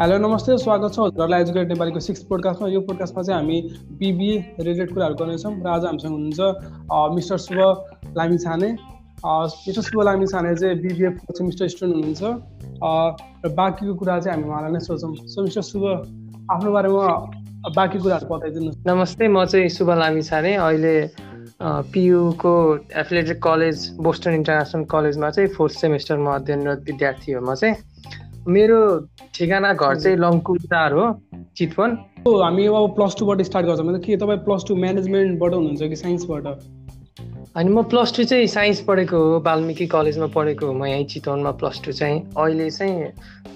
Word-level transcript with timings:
Hello 0.00 0.16
नमस्ते 0.18 0.56
स्वागत 0.58 0.92
छ 0.92 0.98
हजुरहरूलाई 0.98 1.40
एजुकेट 1.42 1.68
नेपालीको 1.68 2.00
सिक्स 2.00 2.22
पोडकास्टमा 2.24 2.68
यो 2.68 2.80
पोडकास्टमा 2.88 3.22
चाहिँ 3.22 3.40
हामी 3.40 3.56
बिबिए 4.00 4.36
रिलेटेड 4.60 4.88
कुराहरू 4.94 5.14
गर्नेछौँ 5.20 5.52
र 5.60 5.68
आज 5.68 5.84
हामीसँग 5.84 6.12
हुनुहुन्छ 6.12 6.40
मिस्टर 7.16 7.38
शुभ 7.44 7.60
लामी 8.16 8.38
छाने। 8.38 8.70
मिस्टर 9.20 9.82
शुभ 9.82 10.00
लामी 10.08 10.26
छाने 10.32 10.54
चाहिँ 10.56 10.76
बिबिए 10.80 11.08
फोर्थ 11.20 11.36
सेमिस्टर 11.38 11.68
स्टुडेन्ट 11.68 11.96
हुनुहुन्छ। 11.96 12.24
र 13.44 13.46
बाँकीको 13.52 13.94
कुरा 14.00 14.14
चाहिँ 14.20 14.32
हामी 14.32 14.48
उहाँलाई 14.48 14.72
नै 14.72 14.80
सोचौँ 14.88 15.12
सो 15.28 15.38
मिस्टर 15.44 15.62
शुभ 15.68 15.84
आफ्नो 16.56 16.68
बारेमा 16.72 17.06
बाँकी 17.76 17.98
कुराहरू 18.00 18.26
बताइदिनुहोस्। 18.34 18.76
नमस्ते 18.88 19.24
म 19.28 19.44
चाहिँ 19.44 19.68
शुभ 19.76 19.88
लामी 20.00 20.22
छाने। 20.24 20.56
अहिले 20.56 21.27
पियुको 21.62 22.54
एफिलेटेड 22.96 23.38
कलेज 23.42 23.88
बोस्टन 24.00 24.34
इन्टरनेसनल 24.34 24.84
कलेजमा 24.90 25.30
चाहिँ 25.30 25.48
फोर्थ 25.54 25.74
सेमिस्टरमा 25.74 26.34
अध्ययनरत 26.34 26.84
विद्यार्थी 26.86 27.32
हो 27.32 27.40
म 27.40 27.54
चाहिँ 27.54 27.74
मेरो 28.48 28.78
ठेगाना 29.34 29.72
घर 29.72 29.98
चाहिँ 30.00 30.16
लङ्कुटार 30.18 30.92
हो 30.92 31.06
चितवन। 31.58 31.90
हामी 32.26 32.66
अब 32.66 32.94
प्लस 32.96 33.16
टूबाट 33.18 33.42
स्टार्ट 33.42 33.66
गर्छौँ। 33.66 33.98
के 33.98 34.16
तपाईँ 34.16 34.38
प्लस 34.46 34.64
टू 34.68 34.76
म्यानेजमेन्टबाट 34.76 35.54
हुनुहुन्छ 35.54 35.82
कि 35.82 35.96
साइन्सबाट? 35.96 36.46
अनि 37.56 37.70
म 37.70 37.82
प्लस 37.90 38.16
टू 38.16 38.24
चाहिँ 38.24 38.46
साइन्स 38.46 38.80
पढेको 38.88 39.16
हो 39.18 39.40
वाल्मिकी 39.46 39.86
कलेजमा 39.90 40.26
पढेको 40.34 40.66
हो। 40.66 40.72
म 40.72 40.86
यहीँ 40.86 41.04
चितवनमा 41.10 41.50
प्लस 41.58 41.82
टू 41.84 41.92
चाहिँ 41.92 42.18
अहिले 42.38 42.70
चाहिँ 42.70 42.96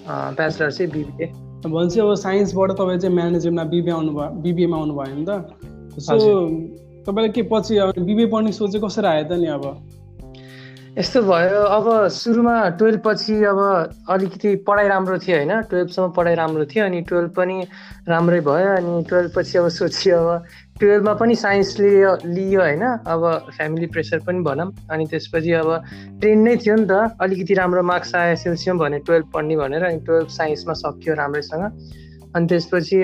ब्याचलर 0.07 0.71
चाहिँ 0.71 0.91
बिबिए 0.91 1.27
भनेपछि 1.65 1.99
अब 1.99 2.13
साइन्सबाट 2.27 2.71
तपाईँ 2.77 2.99
चाहिँ 2.99 3.15
म्यानेजमेन्टमा 3.15 3.63
बिबिए 3.71 3.93
आउनु 3.93 4.11
भयो 4.11 4.29
बिबिएमा 4.43 4.77
आउनु 4.77 4.93
भयो 4.93 5.15
नि 5.15 5.25
त। 5.25 5.99
सो 5.99 6.19
तपाईँलाई 7.05 7.31
के 7.31 7.41
पछि 7.51 7.81
बिबिए 7.99 8.27
पढ्ने 8.27 8.51
सोच 8.51 8.75
कसरी 8.83 9.07
आयो 9.07 9.23
त 9.23 9.39
नि 9.39 9.47
अब? 9.49 9.65
यस्तो 10.93 11.21
भयो 11.21 11.61
अब 11.73 11.85
सुरुमा 12.07 12.53
टुवेल्भ 12.77 13.01
पछि 13.05 13.33
अब 13.43 13.59
अलिकति 14.09 14.55
पढाइ 14.61 14.87
राम्रो 14.87 15.17
थियो 15.17 15.37
होइन 15.37 15.61
टुवेल्भसम्म 15.61 16.09
पढाइ 16.11 16.35
राम्रो 16.35 16.65
थियो 16.65 16.85
अनि 16.85 17.01
टुवेल्भ 17.01 17.31
पनि 17.31 17.55
राम्रै 18.07 18.39
भयो 18.41 18.75
अनि 18.75 19.03
टुवेल्भ 19.09 19.31
पछि 19.35 19.57
अब 19.57 19.67
सोचियो 19.69 20.17
अब 20.17 20.45
टुवेल्भमा 20.79 21.13
पनि 21.13 21.35
साइन्स 21.35 21.79
लियो 21.79 22.11
लियो 22.25 22.61
होइन 22.61 22.83
अब 22.83 23.25
फ्यामिली 23.57 23.87
प्रेसर 23.87 24.19
पनि 24.19 24.41
भनौँ 24.41 24.69
अनि 24.91 25.05
त्यसपछि 25.05 25.51
अब 25.53 25.71
ट्रेन 26.21 26.39
नै 26.39 26.55
थियो 26.57 26.75
नि 26.75 26.85
त 26.85 27.17
अलिकति 27.21 27.53
राम्रो 27.53 27.83
मार्क्स 27.83 28.15
आयो 28.15 28.33
एसएलसिएम 28.33 28.77
भने 28.77 28.99
टुवेल्भ 29.01 29.31
पढ्ने 29.33 29.57
भनेर 29.57 29.83
अनि 29.83 29.99
टुवेल्भ 30.05 30.29
साइन्समा 30.29 30.73
सक्यो 30.75 31.15
राम्रैसँग 31.15 31.65
अनि 32.35 32.45
त्यसपछि 32.45 33.03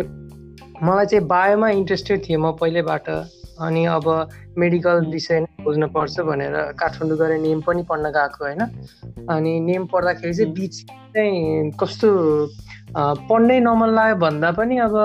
मलाई 0.84 1.06
चाहिँ 1.06 1.25
बायोमा 1.28 1.69
इन्ट्रेस्टेड 1.69 2.30
थिएँ 2.30 2.38
म 2.38 2.52
पहिल्यैबाट 2.53 3.09
अनि 3.62 3.86
अब 3.86 4.08
मेडिकल 4.58 5.06
विषय 5.12 5.40
नै 5.40 5.64
खोज्नुपर्छ 5.64 6.20
भनेर 6.30 6.56
काठमाडौँ 6.80 7.18
गएर 7.18 7.38
नेम 7.42 7.62
पनि 7.68 7.84
पढ्न 7.90 8.10
गएको 8.18 8.46
होइन। 8.46 8.62
अनि 9.30 9.60
नेम 9.60 9.86
पढ्दाखेरि 9.94 10.34
चाहिँ 10.34 10.54
बिच 10.54 10.76
चाहिँ 11.16 11.72
कस्तो 11.80 12.10
पढ्नै 13.30 13.60
नमन 13.60 13.90
लाग्यो 13.96 14.16
भन्दा 14.20 14.52
पनि 14.52 14.78
अब 14.86 14.96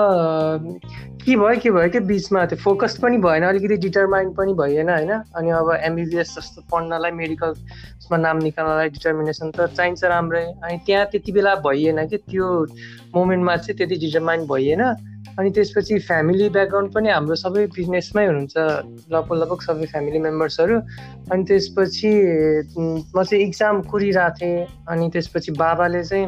के 1.25 1.35
भयो 1.35 1.59
के 1.61 1.69
भयो 1.71 1.89
कि 1.89 1.99
बिचमा 2.05 2.45
त्यो 2.45 2.57
फोकस 2.61 2.97
पनि 3.01 3.17
भएन 3.17 3.43
अलिकति 3.43 3.77
डिटरमाइन्ड 3.81 4.35
पनि 4.37 4.53
भइएन 4.53 4.89
होइन। 4.89 5.11
अनि 5.33 5.49
अब 5.49 5.69
एमबिबिएस 5.73 6.35
जस्तो 6.37 6.61
पढ्नलाई 6.71 7.11
मेडिकलमा 7.11 8.17
नाम 8.17 8.37
निकाल्नलाई 8.45 8.89
डिटर्मिनेसन 8.89 9.51
त 9.57 9.73
चाहिन्छ 9.73 10.03
राम्रै। 10.05 10.43
अनि 10.61 10.77
त्यहाँ 10.85 11.05
त्यति 11.11 11.31
बेला 11.31 11.55
भइएन 11.65 12.05
कि 12.07 12.17
त्यो 12.29 12.45
मोमेन्टमा 13.15 13.55
चाहिँ 13.57 13.77
त्यति 13.77 13.95
डिटरमाइन्ड 14.05 14.49
भइएन। 14.49 14.83
अनि 15.39 15.49
त्यसपछि 15.51 15.99
फ्यामिली 15.99 16.49
ब्याकग्राउन्ड 16.49 16.93
पनि 16.93 17.09
हाम्रो 17.09 17.35
सबै 17.35 17.65
बिजनेसमै 17.75 18.25
हुनुहुन्छ 18.25 18.55
लगभग 19.13 19.35
लगभग 19.41 19.59
सबै 19.61 19.85
फ्यामिली 19.91 20.19
मेम्बर्सहरू 20.19 20.75
अनि 21.31 21.43
त्यसपछि 21.43 22.11
म 22.77 23.23
चाहिँ 23.23 23.43
इक्जाम 23.47 23.81
कुरिरहेको 23.91 24.37
थिएँ 24.39 24.65
अनि 24.89 25.09
त्यसपछि 25.13 25.51
बाबाले 25.59 26.03
चाहिँ 26.03 26.25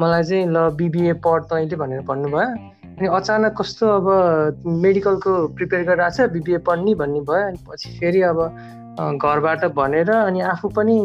मलाई 0.00 0.22
चाहिँ 0.22 0.46
ल 0.46 0.68
बिबिए 0.80 1.12
पढ 1.24 1.40
तैँले 1.52 1.76
भनेर 1.76 2.00
भन्नुभयो। 2.10 2.50
अनि 3.00 3.08
अचानक 3.08 3.54
कस्तो 3.60 3.86
अब 3.86 4.06
मेडिकलको 4.66 5.32
प्रिपेयर 5.56 5.82
गरिरहेको 5.88 6.16
छ 6.16 6.28
बिबिए 6.32 6.58
पढ्ने 6.68 6.94
भन्ने 7.00 7.20
भयो 7.30 7.46
अनि 7.48 7.58
पछि 7.68 7.88
फेरि 8.00 8.20
अब 8.32 8.38
घरबाट 9.16 9.64
भनेर 9.78 10.10
अनि 10.10 10.40
आफू 10.52 10.68
पनि 10.76 10.96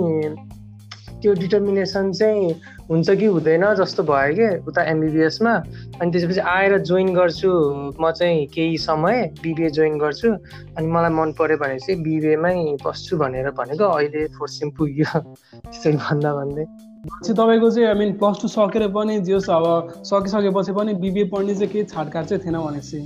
त्यो 1.22 1.34
डिटर्मिनेसन 1.34 2.12
चाहिँ 2.12 2.54
हुन्छ 2.90 3.10
कि 3.10 3.26
हुँदैन 3.26 3.64
जस्तो 3.76 4.04
भयो 4.04 4.34
कि 4.36 4.48
उता 4.68 4.82
एमबिबिएसमा 4.92 5.54
अनि 6.02 6.12
त्यसपछि 6.12 6.40
आएर 6.40 6.78
जोइन 6.86 7.14
गर्छु। 7.16 7.52
म 8.00 8.12
चाहिँ 8.12 8.46
केही 8.54 8.78
समय 8.78 9.18
बिबिए 9.42 9.70
जोइन 9.78 9.98
गर्छु। 9.98 10.30
अनि 10.78 10.88
मलाई 10.88 11.12
मन 11.18 11.32
पऱ्यो 11.40 11.58
भने 11.58 11.80
चाहिँ 11.80 12.02
बिबिएमै 12.04 12.78
बस्छु 12.86 13.18
भनेर 13.18 13.50
भनेको 13.58 13.86
अहिले 13.86 14.28
फोर्थ 14.38 14.52
सेम 14.54 14.70
पुग्यो। 14.78 15.20
त्यसरी 15.66 15.98
भन्दा 15.98 16.32
भन्दै। 16.36 16.66
तपाईँको 17.06 17.70
चाहिँ 17.70 17.88
आई 17.90 17.96
मिन 18.00 18.12
प्लस 18.22 18.42
टू 18.42 18.48
सकेर 18.54 18.88
पनि 18.94 19.20
जस 19.26 19.50
अब 19.50 19.66
सकिसकेपछि 20.06 20.72
पनि 20.78 20.94
बिबिए 21.02 21.26
पढ्ने 21.34 21.54
चाहिँ 21.56 21.72
केही 21.74 21.86
छाटकाट 21.86 22.26
चाहिँ 22.26 22.44
थिएन 22.46 22.58
भनेपछि? 22.58 23.00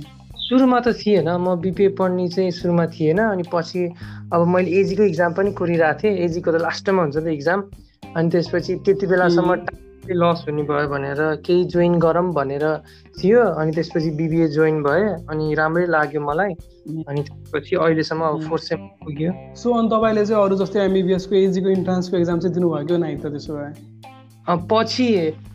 सुरुमा 0.50 0.78
त 0.80 0.92
थिएन। 0.98 1.28
म 1.28 1.54
बिपिए 1.60 1.88
पढ्ने 1.96 2.28
चाहिँ 2.28 2.50
सुरुमा 2.50 2.86
थिएन। 2.96 3.18
अनि 3.18 3.44
पछि 3.52 3.80
अब 4.32 4.46
मैले 4.48 4.70
एजीको 4.80 5.02
इक्जाम 5.04 5.32
पनि 5.34 5.52
कुरिरहेको 5.52 5.98
थिएँ। 6.02 6.16
एजीको 6.24 6.50
त 6.52 6.56
लास्टमा 6.64 7.02
हुन्छ 7.02 7.16
त 7.16 7.26
इक्जाम 7.28 7.60
अनि 8.02 8.28
त्यसपछि 8.30 8.74
त्यति 8.84 9.06
बेलासम्म 9.06 9.54
लस 10.10 10.44
हुने 10.48 10.62
भयो 10.66 10.88
भनेर 10.88 11.20
केही 11.46 11.64
जोइन 11.70 11.98
गरौँ 12.00 12.32
भनेर 12.34 12.64
थियो। 13.20 13.42
अनि 13.60 13.70
त्यसपछि 13.72 14.10
बिबिए 14.18 14.48
जोइन 14.56 14.82
भएँ 14.82 15.06
अनि 15.30 15.54
राम्रै 15.54 15.86
लाग्यो 15.86 16.20
मलाई। 16.20 16.52
अनि 17.06 17.22
त्यसपछि 17.22 17.76
अहिलेसम्म 17.76 18.22
अब 18.24 18.48
फोर्थ 18.48 18.62
सेम 18.64 18.80
पुग्यो। 19.04 19.32
सो 19.54 19.66
अनि 19.78 19.88
तपाईँले 19.92 20.26
चाहिँ 20.26 20.42
अरू 20.44 20.56
जस्तै 20.56 20.80
एमबिबिएसको 20.80 21.34
एजीको 21.36 21.68
इन्ट्रान्सको 21.70 22.16
एक्जाम 22.16 22.38
चाहिँ 22.40 22.54
दिनुभयो 22.54 22.86
कि 22.86 22.98
नाइ 22.98 23.16
त 23.16 23.26
त्यसो 23.30 23.52
भए? 23.54 23.70
पछि 24.48 25.08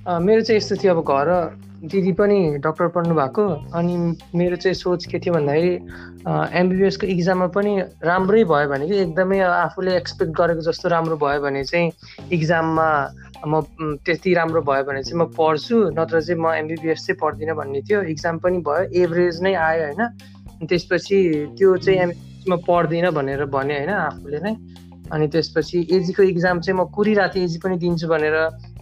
मेरो 0.08 0.42
चाहिँ 0.42 0.58
यस्तो 0.58 0.76
थियो 0.84 0.94
अब 0.96 1.02
घर। 1.04 1.30
दिदी 1.92 2.12
पनि 2.20 2.40
डक्टर 2.64 2.88
पढ्नु 2.96 3.16
भएको 3.16 3.44
अनि 3.78 3.96
मेरो 4.36 4.56
चाहिँ 4.56 4.76
सोच 4.76 5.06
के 5.06 5.20
थियो 5.20 5.34
भन्दाखेरि 5.34 5.74
एमबिबिएसको 6.60 7.08
इक्जाममा 7.08 7.48
पनि 7.56 7.74
राम्रै 8.04 8.44
भयो 8.44 8.70
भने 8.70 8.88
कि 8.88 8.96
एकदमै 9.02 9.40
आफूले 9.40 9.96
एक्सपेक्ट 9.98 10.34
गरेको 10.38 10.62
जस्तो 10.68 10.90
राम्रो 10.90 11.18
भयो 11.18 11.42
भने 11.42 11.64
चाहिँ 11.64 11.92
इक्जाममा 12.32 12.88
म 13.48 13.62
त्यति 14.06 14.34
राम्रो 14.34 14.62
भयो 14.62 14.84
भने 14.84 15.04
चाहिँ 15.04 15.20
म 15.22 15.26
पढ्छु 15.38 15.76
नत्र 15.98 16.22
चाहिँ 16.22 16.42
म 16.42 16.54
एमबिबिएस 16.62 17.06
चाहिँ 17.06 17.20
पढ्दिनँ 17.22 17.56
भन्ने 17.56 17.82
थियो। 17.86 18.02
इक्जाम 18.14 18.38
पनि 18.42 18.58
भयो 18.66 19.04
एभरेज 19.04 19.42
नै 19.42 19.54
आयो 19.54 19.84
होइन। 19.86 20.02
त्यसपछि 20.66 21.18
त्यो 21.58 21.78
चाहिँ 21.78 22.00
एमबिबिएसमा 22.00 22.58
पढ्दिनँ 22.68 23.12
भनेर 23.14 23.46
भने 23.46 23.78
होइन 23.78 23.90
आफूले 23.90 24.40
नै। 24.42 24.56
अनि 25.06 25.28
त्यसपछि 25.28 25.78
एजीको 25.92 26.24
इक्जाम 26.34 26.60
चाहिँ 26.66 26.80
म 26.80 26.90
कुरिरहेको 26.90 27.34
थिएँ 27.36 27.46
एजी 27.46 27.58
पनि 27.62 27.78
दिन्छु 27.78 28.08
भनेर 28.10 28.36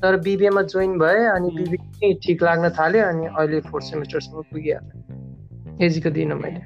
तर 0.04 0.16
बिबिएमा 0.20 0.62
जोइन 0.68 0.98
भएँ 1.00 1.26
अनि 1.32 1.50
बिबिए 1.58 2.14
ठिक 2.24 2.44
लाग्न 2.44 2.70
थाल्यो 2.78 3.04
अनि 3.08 3.26
अहिले 3.26 3.60
फोर्थ 3.72 3.86
सेमिस्टरसम्म 3.86 4.42
पुगिहाल्यो। 4.52 5.86
एजीको 5.86 6.10
दिनँ 6.12 6.36
मैले। 6.44 6.62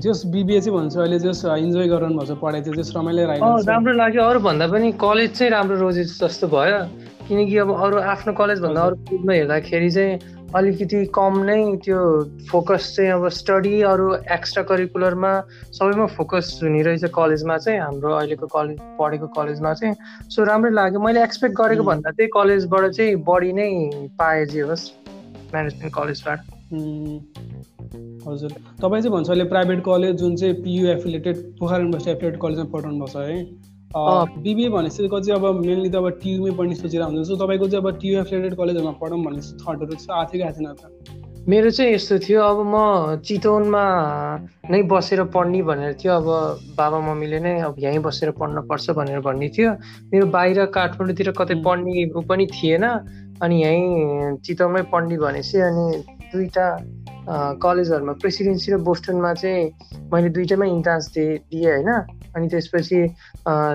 जस 0.00 0.22
बिबिए 0.32 0.60
चाहिँ 0.60 0.74
भन्छ 0.78 0.96
अहिले 0.96 1.18
जस 1.20 1.44
इन्जोय 1.44 1.86
गराउनु 1.88 2.16
भएको 2.18 2.34
छ 2.34 2.38
पढाइ 2.40 2.60
चाहिँ 2.64 2.76
जस 2.80 2.92
रमाइलो 2.96 3.26
लाग्यो 3.28 3.56
राम्रो 3.68 3.92
लाग्यो। 3.92 4.22
अरू 4.24 4.40
भन्दा 4.40 4.66
पनि 4.72 4.92
कलेज 5.04 5.30
चाहिँ 5.36 5.50
राम्रो 5.52 5.76
रोजे 5.84 6.04
जस्तो 6.04 6.48
भयो। 6.48 6.80
किनकि 7.28 7.56
अब 7.58 7.70
अरू 7.76 7.96
आफ्नो 8.14 8.32
कलेजभन्दा 8.40 8.80
अरू 8.80 8.96
स्कुलमा 9.04 9.32
हेर्दाखेरि 9.32 9.90
चाहिँ 9.90 10.12
अलिकति 10.54 11.04
कम 11.14 11.38
नै 11.44 11.58
त्यो 11.84 12.00
फोकस 12.50 12.94
चाहिँ 12.96 13.10
अब 13.10 13.28
स्टडी 13.28 13.80
अरू 13.92 14.14
एक्स्ट्रा 14.32 14.62
करिकुलरमा 14.62 15.32
सबैमा 15.74 16.06
फोकस 16.14 16.60
हुने 16.62 16.82
रहेछ 16.82 17.04
कलेजमा 17.10 17.56
चाहिँ 17.58 17.80
हाम्रो 17.80 18.12
अहिलेको 18.14 18.46
कलेज 18.54 18.78
पढेको 19.00 19.26
कलेजमा 19.34 19.72
चाहिँ। 19.74 19.94
सो 20.30 20.44
राम्रै 20.44 20.70
लाग्यो। 20.70 21.00
मैले 21.00 21.22
एक्सपेक्ट 21.22 21.54
गरेको 21.58 21.82
भन्दा 21.84 22.10
चाहिँ 22.10 22.30
कलेजबाट 22.34 22.90
चाहिँ 22.90 23.16
बढी 23.26 23.52
नै 23.52 23.68
पाएँ 24.18 24.46
जे 24.46 24.60
होस् 24.70 24.84
म्यानेजमेन्ट 25.52 25.92
कलेजबाट। 25.94 26.38
हजुर। 28.28 28.50
तपाईँ 28.82 29.02
चाहिँ 29.02 29.14
भन्छ 29.16 29.28
अहिले 29.30 29.44
प्राइभेट 29.50 29.80
कलेज 29.84 30.16
जुन 30.22 30.36
चाहिँ 30.36 30.54
PU 30.62 30.86
affiliated 30.96 31.36
Pokhara 31.58 31.78
University 31.78 32.10
affiliated 32.10 32.40
कलेजमा 32.40 32.64
पढाउनु 32.72 33.04
भएको 33.04 33.12
छ 33.12 33.28
है। 33.28 33.73
बिबिए 33.96 34.68
भनेपछि 34.68 35.08
चाहिँ 35.08 35.34
अब 35.38 35.64
मेनली 35.66 35.90
त 35.90 35.94
अब 35.94 36.08
टियुमै 36.22 36.50
पढ्ने 36.58 36.74
सोचेर 36.74 37.02
हुन्छ 37.02 37.26
सो 37.28 37.36
तपाईँको 37.36 37.68
चाहिँ 37.68 37.84
अब 37.84 37.98
टियु 38.00 38.20
एफिलेटेड 38.20 38.54
कलेजहरूमा 38.58 38.92
पढौँ 39.00 39.22
भन्ने 39.24 39.42
थटहरू 39.62 39.94
चाहिँ 39.94 40.18
आएको 40.18 40.32
थियो 40.32 40.42
कि 40.42 40.46
आएको 40.48 40.74
त? 40.74 41.22
मेरो 41.48 41.70
चाहिँ 41.70 41.92
यस्तो 41.94 42.18
थियो 42.18 42.40
अब 42.42 42.58
म 42.66 43.20
चितवनमा 43.20 43.84
नै 44.70 44.82
बसेर 44.82 45.22
पढ्ने 45.30 45.62
भनेर 45.62 45.92
थियो। 45.94 46.12
अब 46.12 46.26
बाबा 46.74 46.98
मम्मीले 47.00 47.38
नै 47.40 47.60
अब 47.60 47.74
यहीँ 47.78 47.98
बसेर 48.00 48.30
पढ्न 48.40 48.66
पर्छ 48.66 48.90
भनेर 48.98 49.20
भन्ने 49.20 49.48
थियो। 49.52 49.70
मेरो 50.10 50.26
बाहिर 50.26 50.64
काठमाडौँतिर 50.74 51.30
कतै 51.38 51.54
पढ्ने 51.62 52.10
ऊ 52.10 52.20
पनि 52.24 52.46
थिएन। 52.48 52.84
अनि 53.42 53.62
यहीँ 53.62 54.36
चितवनमै 54.42 54.82
पढ्ने 54.90 55.16
भनेपछि 55.18 55.58
अनि 55.60 55.84
दुईवटा 56.32 56.66
कलेजहरूमा 57.28 58.12
प्रेसिडेन्सी 58.20 58.72
र 58.72 58.76
बोस्टनमा 58.84 59.32
चाहिँ 59.34 59.70
मैले 60.12 60.28
दुइटैमा 60.28 60.66
इन्ट्रान्स 60.66 61.04
दिएँ 61.14 61.38
दिएँ 61.50 61.70
होइन? 61.70 61.90
अनि 62.36 62.48
त्यसपछि 62.48 63.00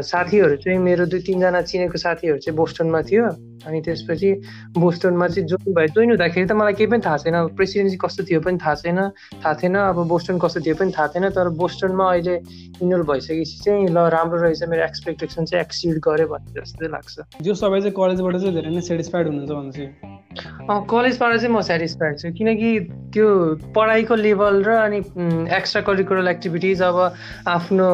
साथीहरू 0.05 0.55
चाहिँ 0.55 0.79
मेरो 0.79 1.05
दुई 1.05 1.21
तिनजना 1.25 1.61
चिनेको 1.61 1.97
साथीहरू 1.97 2.37
चाहिँ 2.37 2.57
बोस्टनमा 2.57 3.01
थियो। 3.01 3.25
अनि 3.67 3.81
त्यसपछि 3.81 4.29
बोस्टनमा 4.77 5.27
चाहिँ 5.27 5.47
जोइन 5.49 5.73
भयो 5.73 5.87
जोइन 5.95 6.09
हुँदाखेरि 6.09 6.47
त 6.47 6.51
मलाई 6.51 6.73
केही 6.79 6.89
पनि 6.91 7.01
थाहा 7.05 7.17
छैन। 7.23 7.35
प्रेसिडेन्सी 7.57 7.97
कस्तो 7.99 8.23
थियो 8.29 8.39
पनि 8.41 8.57
थाहा 8.63 8.75
छैन। 8.83 8.99
थाहा 9.43 9.53
थिएन 9.59 9.75
अब 9.75 9.97
बोस्टन 10.07 10.39
कस्तो 10.39 10.59
थियो 10.65 10.75
पनि 10.79 10.91
थाहा 10.95 11.07
थिएन। 11.13 11.29
तर 11.35 11.49
बोस्टनमा 11.59 12.05
अहिले 12.11 12.35
इनरोल 12.83 13.03
भइसकेपछि 13.09 13.57
चाहिँ 13.63 13.87
ल 13.89 13.97
राम्रो 14.15 14.37
रहेछ 14.41 14.63
मेरो 14.69 14.83
एक्सपेक्टेसन 14.83 15.45
चाहिँ 15.45 15.63
एक्सिड 15.63 15.99
गऱ्यो 16.07 16.27
भन्ने 16.27 16.51
जस्तो 16.59 16.77
चाहिँ 16.79 16.91
लाग्छ। 16.93 17.15
जो 17.41 17.53
सबै 17.53 17.79
चाहिँ 17.81 17.95
कलेजबाट 17.99 18.35
चाहिँ 18.39 18.53
धेरै 18.55 18.71
नै 18.75 18.81
सेटिस्फाइड 18.81 19.27
हुनुहुन्छ 19.27 19.51
भनेपछि 19.51 19.85
कलेजबाट 20.69 21.31
चाहिँ 21.35 21.53
म 21.55 21.61
सेटिस्फाइड 21.61 22.17
छु। 22.19 22.31
किनकि 22.37 22.69
त्यो 23.13 23.27
पढाइको 23.75 24.15
लेभल 24.15 24.63
र 24.63 24.69
अनि 24.87 24.99
एक्स्ट्रा 25.51 25.81
करिकुलर 25.81 26.27
एक्टिभिटिज 26.29 26.81
अब 26.81 26.97
आफ्नो 27.47 27.87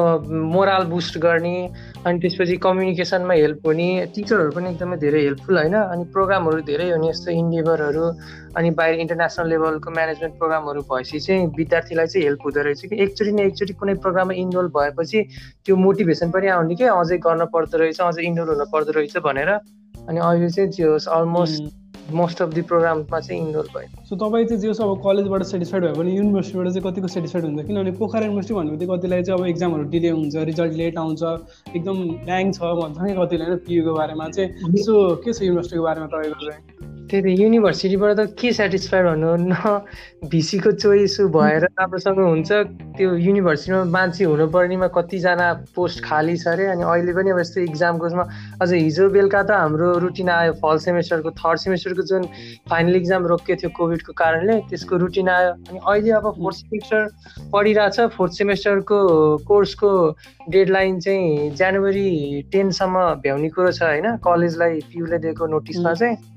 मोरल 0.54 0.84
बुस्ट 0.92 1.18
गर्ने 1.18 1.56
अनि 2.06 2.20
त्यसपछि 2.22 2.56
कम्युनिकेसनमा 2.64 3.34
हेल्प 3.34 3.66
हुने 3.68 3.86
टिचरहरू 4.16 4.52
पनि 4.56 4.70
एकदमै 4.70 4.98
धेरै 5.04 5.22
हेल्पफुल 5.26 5.58
होइन। 5.58 5.76
अनि 5.76 6.04
प्रोग्रामहरू 6.16 6.60
धेरै 6.70 6.90
हुने 6.90 7.08
यस्तो 7.10 7.32
इन्डिभरहरू 7.32 8.04
अनि 8.58 8.70
बाहिर 8.80 9.00
इन्टरनेसनल 9.04 9.48
लेभलको 9.50 9.92
म्यानेजमेन्ट 9.92 10.38
प्रोग्रामहरू 10.42 10.82
भएपछि 10.92 11.20
चाहिँ 11.26 11.48
विद्यार्थीलाई 11.58 12.08
चाहिँ 12.14 12.26
हेल्प 12.28 12.46
हुँदो 12.46 12.62
रहेछ 12.68 12.86
कि 12.86 13.02
एकचोटि 13.04 13.32
न 13.32 13.40
एकचोटि 13.50 13.74
कुनै 13.80 13.96
प्रोग्राममा 14.06 14.34
इन्रोल 14.44 14.68
भएपछि 14.78 15.24
त्यो 15.66 15.76
मोटिभेसन 15.86 16.32
पनि 16.36 16.48
आउने 16.58 16.76
कि 16.76 16.86
अझै 16.94 17.18
गर्न 17.26 17.46
पर्दो 17.56 17.78
रहेछ 17.78 18.02
अझै 18.02 18.22
इन्रोल 18.30 18.50
हुन 18.54 18.66
पर्दो 18.74 18.92
रहेछ 19.00 19.18
भनेर। 19.26 19.50
अनि 20.10 20.20
अहिले 20.20 20.50
चाहिँ 20.50 20.70
त्यो 20.78 20.98
अलमोस्ट 21.18 21.64
मोस्ट 22.14 22.42
अफ 22.42 22.54
दि 22.54 22.62
प्रोग्राममा 22.62 23.20
चाहिँ 23.20 23.42
इन्रोल 23.42 23.68
भयो। 23.76 24.06
सो 24.06 24.16
तपाईँ 24.16 24.46
चाहिँ 24.46 24.62
जे 24.62 24.70
अब 24.84 25.02
कलेजबाट 25.04 25.44
सेटिस्फाइड 25.44 25.84
भयो 25.84 25.94
भने 25.94 26.16
युनिभर्सिटीबाट 26.16 26.68
चाहिँ 26.68 26.92
कतिको 26.92 27.08
सेटिस्फाइड 27.08 27.46
हुन्छ? 27.46 27.66
किनभने 27.68 27.92
पोखरा 27.92 28.26
युनिभर्सिटी 28.26 28.54
भन्ने 28.54 28.72
बित्तिकै 28.72 28.98
कतिलाई 28.98 29.24
चाहिँ 29.24 29.40
अब 29.40 29.46
एक्जामहरू 29.48 29.84
डिले 29.90 30.10
हुन्छ 30.10 30.36
रिजल्ट 30.36 30.74
लेट 30.74 30.98
आउँछ 30.98 31.24
एकदम 31.76 31.98
ऱ्याङ्क 32.30 32.56
छ 32.56 32.62
भन्छ 32.82 32.98
नि 33.02 33.14
कतिले 33.20 33.46
होइन 33.46 33.58
पियुको 33.68 33.94
बारेमा 33.94 34.30
चाहिँ। 34.30 34.78
सो 34.86 35.16
के 35.26 35.34
छ 35.34 35.42
युनिभर्सिटीको 35.42 35.84
बारेमा 35.84 36.08
तपाईँको 36.08 36.46
चाहिँ 36.46 36.95
त्यही 37.16 37.36
त 37.36 37.40
युनिभर्सिटीबाट 37.40 38.12
त 38.20 38.36
के 38.36 38.52
सेटिस्फाइड 38.52 39.06
भन्नु 39.06 39.32
न 39.48 39.56
भिसीको 40.28 40.72
चोइस 40.84 41.16
भएर 41.32 41.64
राम्रोसँग 41.80 42.20
हुन्छ। 42.20 42.52
त्यो 42.98 43.10
युनिभर्सिटीमा 43.16 43.84
मान्छे 43.88 44.24
हुनुपर्नेमा 44.26 44.88
कतिजना 44.92 45.48
पोस्ट 45.76 46.04
खाली 46.04 46.36
छ 46.36 46.48
अरे। 46.52 46.66
अनि 46.76 46.84
अहिले 46.84 47.14
पनि 47.16 47.30
अब 47.32 47.40
यस्तो 47.40 47.62
इक्जामको 47.72 48.06
अझ 48.60 48.70
हिजो 48.74 49.10
बेलुका 49.16 49.42
त 49.48 49.52
हाम्रो 49.56 49.88
रुटिन 50.04 50.30
आयो। 50.30 50.54
फल 50.60 50.78
सेमेस्टरको 50.84 51.30
थर्ड 51.40 51.58
सेमेस्टरको 51.64 52.04
जुन 52.04 52.24
फाइनल 52.68 52.96
इक्जाम 52.96 53.26
रोकिएको 53.32 53.60
थियो 53.62 53.70
कोभिडको 53.80 54.12
कारणले 54.12 54.60
त्यसको 54.70 54.96
रुटिन 55.00 55.30
आयो। 55.30 55.52
अनि 55.72 55.80
अहिले 55.80 56.12
अब 56.20 56.26
फोर्थ 56.36 56.58
सेमेस्टर 56.68 57.02
पढिरहेछ। 57.54 58.00
फोर्थ 58.18 58.34
सेमेस्टरको 58.44 59.00
कोर्सको 59.48 59.92
डेडलाइन 60.52 61.00
चाहिँ 61.00 61.50
जनवरी 61.56 62.10
टेनसम्म 62.52 62.98
भ्याउने 63.24 63.50
कुरो 63.56 63.72
छ 63.72 63.82
होइन? 63.84 64.16
कलेजलाई 64.20 64.80
पियुले 64.92 65.18
दिएको 65.24 65.48
नोटिसमा 65.48 65.94
चाहिँ। 65.94 66.35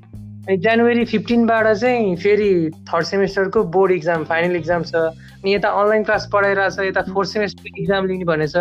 जनवरी 0.49 1.05
फिफ्टिनबाट 1.05 1.67
चाहिँ 1.77 2.17
फेरि 2.17 2.71
थर्ड 2.89 3.05
सेमेस्टरको 3.07 3.63
बोर्ड 3.73 3.93
इक्जाम 3.93 4.25
फाइनल 4.25 4.57
इक्जाम 4.57 4.83
छ। 4.83 4.95
अनि 4.95 5.55
यता 5.55 5.69
अनलाइन 5.81 6.05
क्लास 6.05 6.29
पढाइरहेछ 6.33 6.79
यता 6.81 7.03
फोर्थ 7.13 7.29
सेमेस्टर 7.29 7.81
इक्जाम 7.81 8.07
लिने 8.07 8.25
भनेछ 8.25 8.57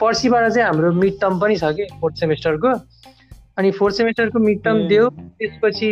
पर्सिबाट 0.00 0.48
चाहिँ 0.52 0.66
हाम्रो 0.66 0.92
मिड 0.92 1.20
टर्म 1.20 1.40
पनि 1.40 1.56
छ 1.56 1.72
कि 1.76 1.86
फोर्थ 2.00 2.14
सेमेस्टरको। 2.20 2.72
अनि 3.58 3.70
फोर्थ 3.72 3.96
सेमेस्टरको 3.96 4.38
मिड 4.38 4.62
टर्म 4.64 4.78
दियो 4.88 5.08
त्यसपछि 5.10 5.90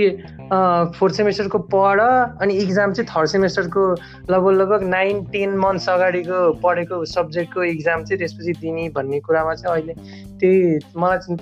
फोर्थ 0.96 1.14
सेमेस्टरको 1.14 1.58
पढ 1.74 2.00
अनि 2.40 2.54
इक्जाम 2.64 2.92
चाहिँ 2.92 3.08
थर्ड 3.10 3.28
सेमेस्टरको 3.28 3.84
लगभग 4.30 4.52
लगभग 4.60 4.82
नाइन 4.88 5.24
टेन 5.32 5.56
मन्थ्स 5.58 5.88
अगाडिको 5.88 6.40
पढेको 6.64 7.04
सब्जेक्टको 7.12 7.64
इक्जाम 7.64 8.04
चाहिँ 8.04 8.18
त्यसपछि 8.18 8.52
दिने 8.60 8.88
भन्ने 8.96 9.20
कुरामा 9.20 9.54
चाहिँ 9.54 9.76
अहिले 9.76 9.94
त्यही 10.40 10.78
मलाई 10.96 11.36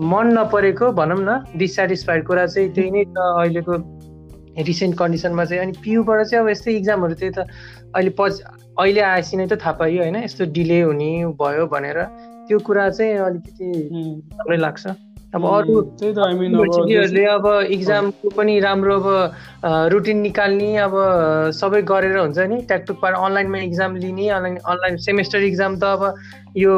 मन 0.00 0.26
नपरेको 0.38 0.92
भनौँ 0.92 1.18
न 1.20 1.44
डिसेटिस्फाइड 1.56 2.26
कुरा 2.26 2.46
चाहिँ 2.46 2.72
त्यही 2.72 2.90
नै 2.90 3.04
अहिलेको 3.04 3.74
रिसेन्ट 4.64 4.96
कन्डिसनमा 4.98 5.44
चाहिँ। 5.44 5.62
अनि 5.62 5.72
पियुबाट 5.84 6.26
चाहिँ 6.26 6.44
अब 6.44 6.48
यस्तै 6.50 6.72
इक्जामहरू 6.72 7.14
त्यही 7.14 7.32
त 7.36 7.38
अहिले 7.94 8.10
पछि 8.18 8.42
अहिले 8.78 9.00
आएपछि 9.00 9.36
नै 9.36 9.46
त 9.46 9.60
थाहा 9.60 9.72
पाइयो 9.72 10.02
होइन? 10.02 10.16
यस्तो 10.16 10.44
डिले 10.56 10.80
हुने 10.80 11.10
भयो 11.36 11.66
भनेर। 11.66 11.98
त्यो 12.48 12.58
कुरा 12.58 12.88
चाहिँ 12.90 13.14
अलिकति 13.28 13.68
राम्रै 14.40 14.56
लाग्छ। 14.56 14.84
अब 15.34 15.44
अरू 15.46 15.74
युनिभर्सिटीहरूले 16.02 17.24
अब 17.32 17.46
इक्जामको 17.74 18.30
पनि 18.36 18.58
राम्रो 18.60 18.94
अब 19.00 19.92
रुटिन 19.92 20.18
निकाल्ने 20.26 20.70
अब 20.84 20.94
सबै 21.58 21.82
गरेर 21.90 22.16
हुन्छ 22.18 22.46
नि 22.50 22.56
ट्याकटुक 22.70 22.96
पाएर 23.02 23.14
अनलाइनमा 23.14 23.58
इक्जाम 23.66 23.96
लिने 24.04 24.28
अनलाइन 24.38 24.56
अनलाइन 24.74 24.96
सेमेस्टर 25.06 25.42
इक्जाम 25.50 25.76
त 25.78 25.84
अब 25.84 26.02
यो 26.58 26.74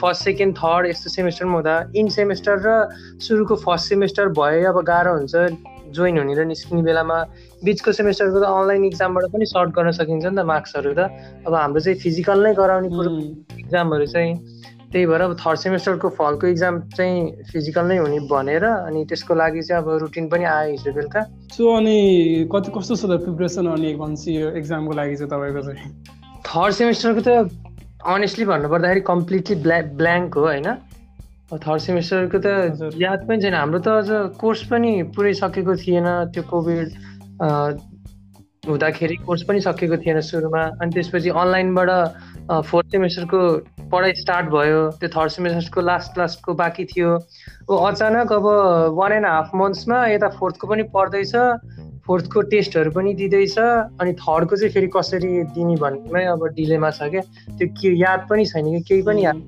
फर्स्ट 0.00 0.22
सेकेन्ड 0.24 0.56
थर्ड 0.58 0.86
यस्तो 0.86 1.10
सेमेस्टरमा 1.10 1.54
हुँदा 1.54 1.76
इन 2.02 2.08
सेमेस्टर 2.18 2.58
र 2.66 2.74
सुरुको 3.28 3.54
फर्स्ट 3.66 3.94
सेमेस्टर 3.94 4.34
भए 4.40 4.64
अब 4.72 4.82
गाह्रो 4.90 5.14
हुन्छ 5.18 5.34
जोइन 5.94 6.18
हुने 6.18 6.34
र 6.34 6.44
निस्किने 6.50 6.82
बेलामा। 6.82 7.18
बिचको 7.62 7.92
सेमेस्टरको 7.92 8.38
त 8.40 8.44
अनलाइन 8.50 8.84
इक्जामबाट 8.84 9.24
पनि 9.32 9.46
सर्ट 9.46 9.70
गर्न 9.78 9.90
सकिन्छ 10.00 10.24
नि 10.24 10.34
त 10.34 10.44
मार्क्सहरू 10.50 10.92
त। 10.98 11.00
अब 11.46 11.54
हाम्रो 11.54 11.80
चाहिँ 11.86 11.98
फिजिकल 12.02 12.42
नै 12.42 12.52
गराउने 12.58 12.88
कुरो 12.90 13.10
इक्जामहरू 13.62 14.06
चाहिँ। 14.14 14.34
त्यही 14.92 15.06
भएर 15.06 15.20
अब 15.20 15.32
थर्ड 15.40 15.58
सेमेस्टरको 15.58 16.08
फलको 16.20 16.46
इक्जाम 16.46 16.80
चाहिँ 16.96 17.20
फिजिकल 17.50 17.86
नै 17.88 17.96
हुने 17.96 18.18
भनेर 18.28 18.64
अनि 18.64 19.04
त्यसको 19.08 19.34
लागि 19.34 19.62
चाहिँ 19.62 19.82
अब 19.82 19.88
रुटिन 20.02 20.28
पनि 20.28 20.44
आयो 20.44 20.70
हिजो 20.70 20.92
बेलुका। 20.92 21.20
सो 21.56 21.76
अनि 21.76 21.96
कति 22.52 22.72
कस्तो 22.76 22.96
छ 22.96 23.04
त 23.08 23.18
प्रिपरेसन 23.24 23.66
अनि 23.72 23.94
भन्छ 23.96 24.28
यो 24.28 24.50
एक्जामको 24.60 24.92
लागि 25.00 25.16
चाहिँ 25.16 25.30
तपाईँको 25.32 25.62
चाहिँ? 25.66 25.90
थर्ड 26.44 26.72
सेमेस्टरको 26.80 27.20
त 27.24 27.30
अनेस्टली 28.14 28.44
भन्नुपर्दाखेरि 28.52 29.00
कम्प्लिटली 29.08 29.56
ब्ल्या 29.64 29.80
ब्ल्याङ्क 30.00 30.34
हो 30.34 30.44
होइन? 30.46 30.68
थर्ड 31.52 31.80
सेमेस्टरको 31.88 32.38
त 32.44 32.92
याद 33.00 33.26
पनि 33.28 33.40
छैन। 33.42 33.54
हाम्रो 33.54 33.78
त 33.80 33.88
अझ 33.88 34.36
कोर्स 34.40 34.62
पनि 34.72 34.92
पुरै 35.16 35.32
सकेको 35.40 35.76
थिएन 35.84 36.08
त्यो 36.32 36.42
कोभिड 36.52 36.88
हुँदाखेरि 38.62 39.14
कोर्स 39.26 39.42
पनि 39.42 39.60
सकेको 39.60 39.96
थिएन 40.06 40.20
सुरुमा। 40.22 40.62
अनि 40.78 40.90
त्यसपछि 40.94 41.28
अनलाइनबाट 41.34 41.90
फोर्थ 42.62 42.86
सेमेस्टरको 42.94 43.38
पढाइ 43.90 44.12
स्टार्ट 44.14 44.46
भयो। 44.54 44.80
त्यो 45.02 45.08
थर्ड 45.10 45.30
सेमेस्टरको 45.34 45.80
लास्ट 45.82 46.18
लास्टको 46.18 46.54
बाँकी 46.54 46.84
थियो। 46.94 47.10
अचानक 47.66 48.32
अब 48.32 48.46
वान 48.94 49.12
एन्ड 49.12 49.26
हाफ 49.26 49.50
मन्थ्समा 49.58 49.98
यता 50.14 50.28
फोर्थको 50.38 50.66
पनि 50.66 50.82
पढ्दैछ 50.94 51.34
फोर्थको 52.06 52.40
टेस्टहरू 52.54 52.90
पनि 52.90 53.14
दिँदैछ 53.14 53.58
अनि 53.58 54.12
थर्डको 54.22 54.56
चाहिँ 54.56 54.72
फेरि 54.74 54.88
कसरी 54.94 55.42
दिने 55.58 55.74
भन्नेमै 55.82 56.24
अब 56.30 56.46
डिलेमा 56.54 56.90
छ 56.90 57.10
क्या। 57.10 57.22
त्यो 57.58 57.68
के 57.74 57.98
याद 57.98 58.26
पनि 58.30 58.46
छैन 58.46 58.70
कि 58.74 58.80
केही 58.88 59.02
पनि 59.02 59.24
याद 59.24 59.38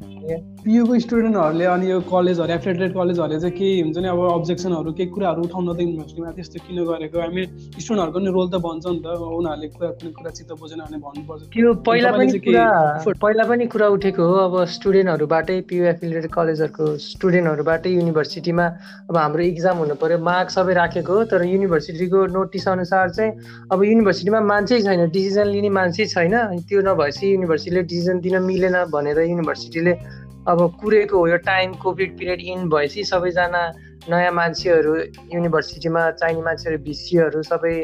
पियुको 0.65 0.99
स्टुडेन्टहरूले 1.05 1.65
अनि 1.69 1.91
यो 1.91 1.97
कलेजहरू 2.09 2.53
एफिलेटेड 2.53 2.93
कलेजहरूले 2.97 3.41
चाहिँ 3.41 3.57
केही 3.57 3.81
हुन्छ 3.85 3.99
नि 4.01 4.09
अब 4.09 4.21
अब्जेक्सनहरू 4.33 4.93
केही 4.97 5.09
कुराहरू 5.13 5.43
उठाउन 5.45 5.67
त 5.69 5.81
युनिभर्सिटीमा 5.85 6.31
त्यस्तो 6.41 6.59
किन 6.65 6.79
गरेको? 6.89 7.17
हामी 7.21 7.43
स्टुडेन्टहरूको 7.85 8.19
नि 8.25 8.31
रोल 8.33 8.49
त 8.49 8.57
भन्छ 8.65 8.85
नि 8.89 9.01
त। 9.05 9.07
उनीहरूले 9.13 9.69
कुरा 9.77 9.89
कुनै 10.01 10.13
कुरा 10.17 10.31
चित्त 10.33 10.53
बुझेन 10.57 10.81
भने 10.89 10.99
भन्नुपर्छ। 11.05 11.43
त्यो 11.53 11.69
पहिला 11.85 12.11
पनि 12.17 12.39
कुरा 12.49 12.65
पहिला 13.13 13.45
पनि 13.45 13.65
कुरा 13.77 13.87
उठेको 13.97 14.23
हो। 14.25 14.37
अब 14.49 14.55
स्टुडेन्टहरूबाटै 14.77 15.59
पियु 15.69 15.85
एफिलेटेड 15.93 16.33
कलेजहरूको 16.33 16.87
स्टुडेन्टहरूबाटै 17.13 17.91
युनिभर्सिटीमा 18.01 18.67
अब 19.13 19.17
हाम्रो 19.21 19.45
इक्जाम 19.53 19.77
हुनु 19.85 19.95
पऱ्यो। 20.01 20.19
मार्क 20.25 20.49
सबै 20.57 20.73
राखेको 20.81 21.13
हो। 21.13 21.29
तर 21.29 21.45
युनिभर्सिटीको 21.45 22.19
नोटिस 22.41 22.69
अनुसार 22.73 23.07
चाहिँ 23.13 23.31
अब 23.69 23.85
युनिभर्सिटीमा 23.85 24.41
मान्छे 24.41 24.81
छैन। 24.89 25.13
डिसिजन 25.13 25.47
लिने 25.53 25.71
मान्छे 25.77 26.09
छैन। 26.17 26.35
त्यो 26.65 26.81
नभएपछि 26.89 27.25
युनिभर्सिटीले 27.37 27.83
डिसिजन 27.93 28.17
दिन 28.25 28.43
मिलेन 28.49 28.77
भनेर 28.89 29.21
युनिभर्सिटीले 29.29 30.24
अब 30.49 30.59
कुरेको 30.81 31.19
हो 31.19 31.27
यो 31.29 31.37
टाइम 31.45 31.73
कोभिड 31.83 32.19
पिरियड 32.19 32.41
इन 32.41 32.69
भएपछि 32.69 33.05
सबैजना 33.05 33.63
नयाँ 34.11 34.33
मान्छेहरू 34.33 34.95
युनिभर्सिटीमा 35.33 36.03
चाहिने 36.21 36.43
मान्छेहरू 36.43 36.79
भिसीहरू 36.85 37.43
सबै 37.43 37.77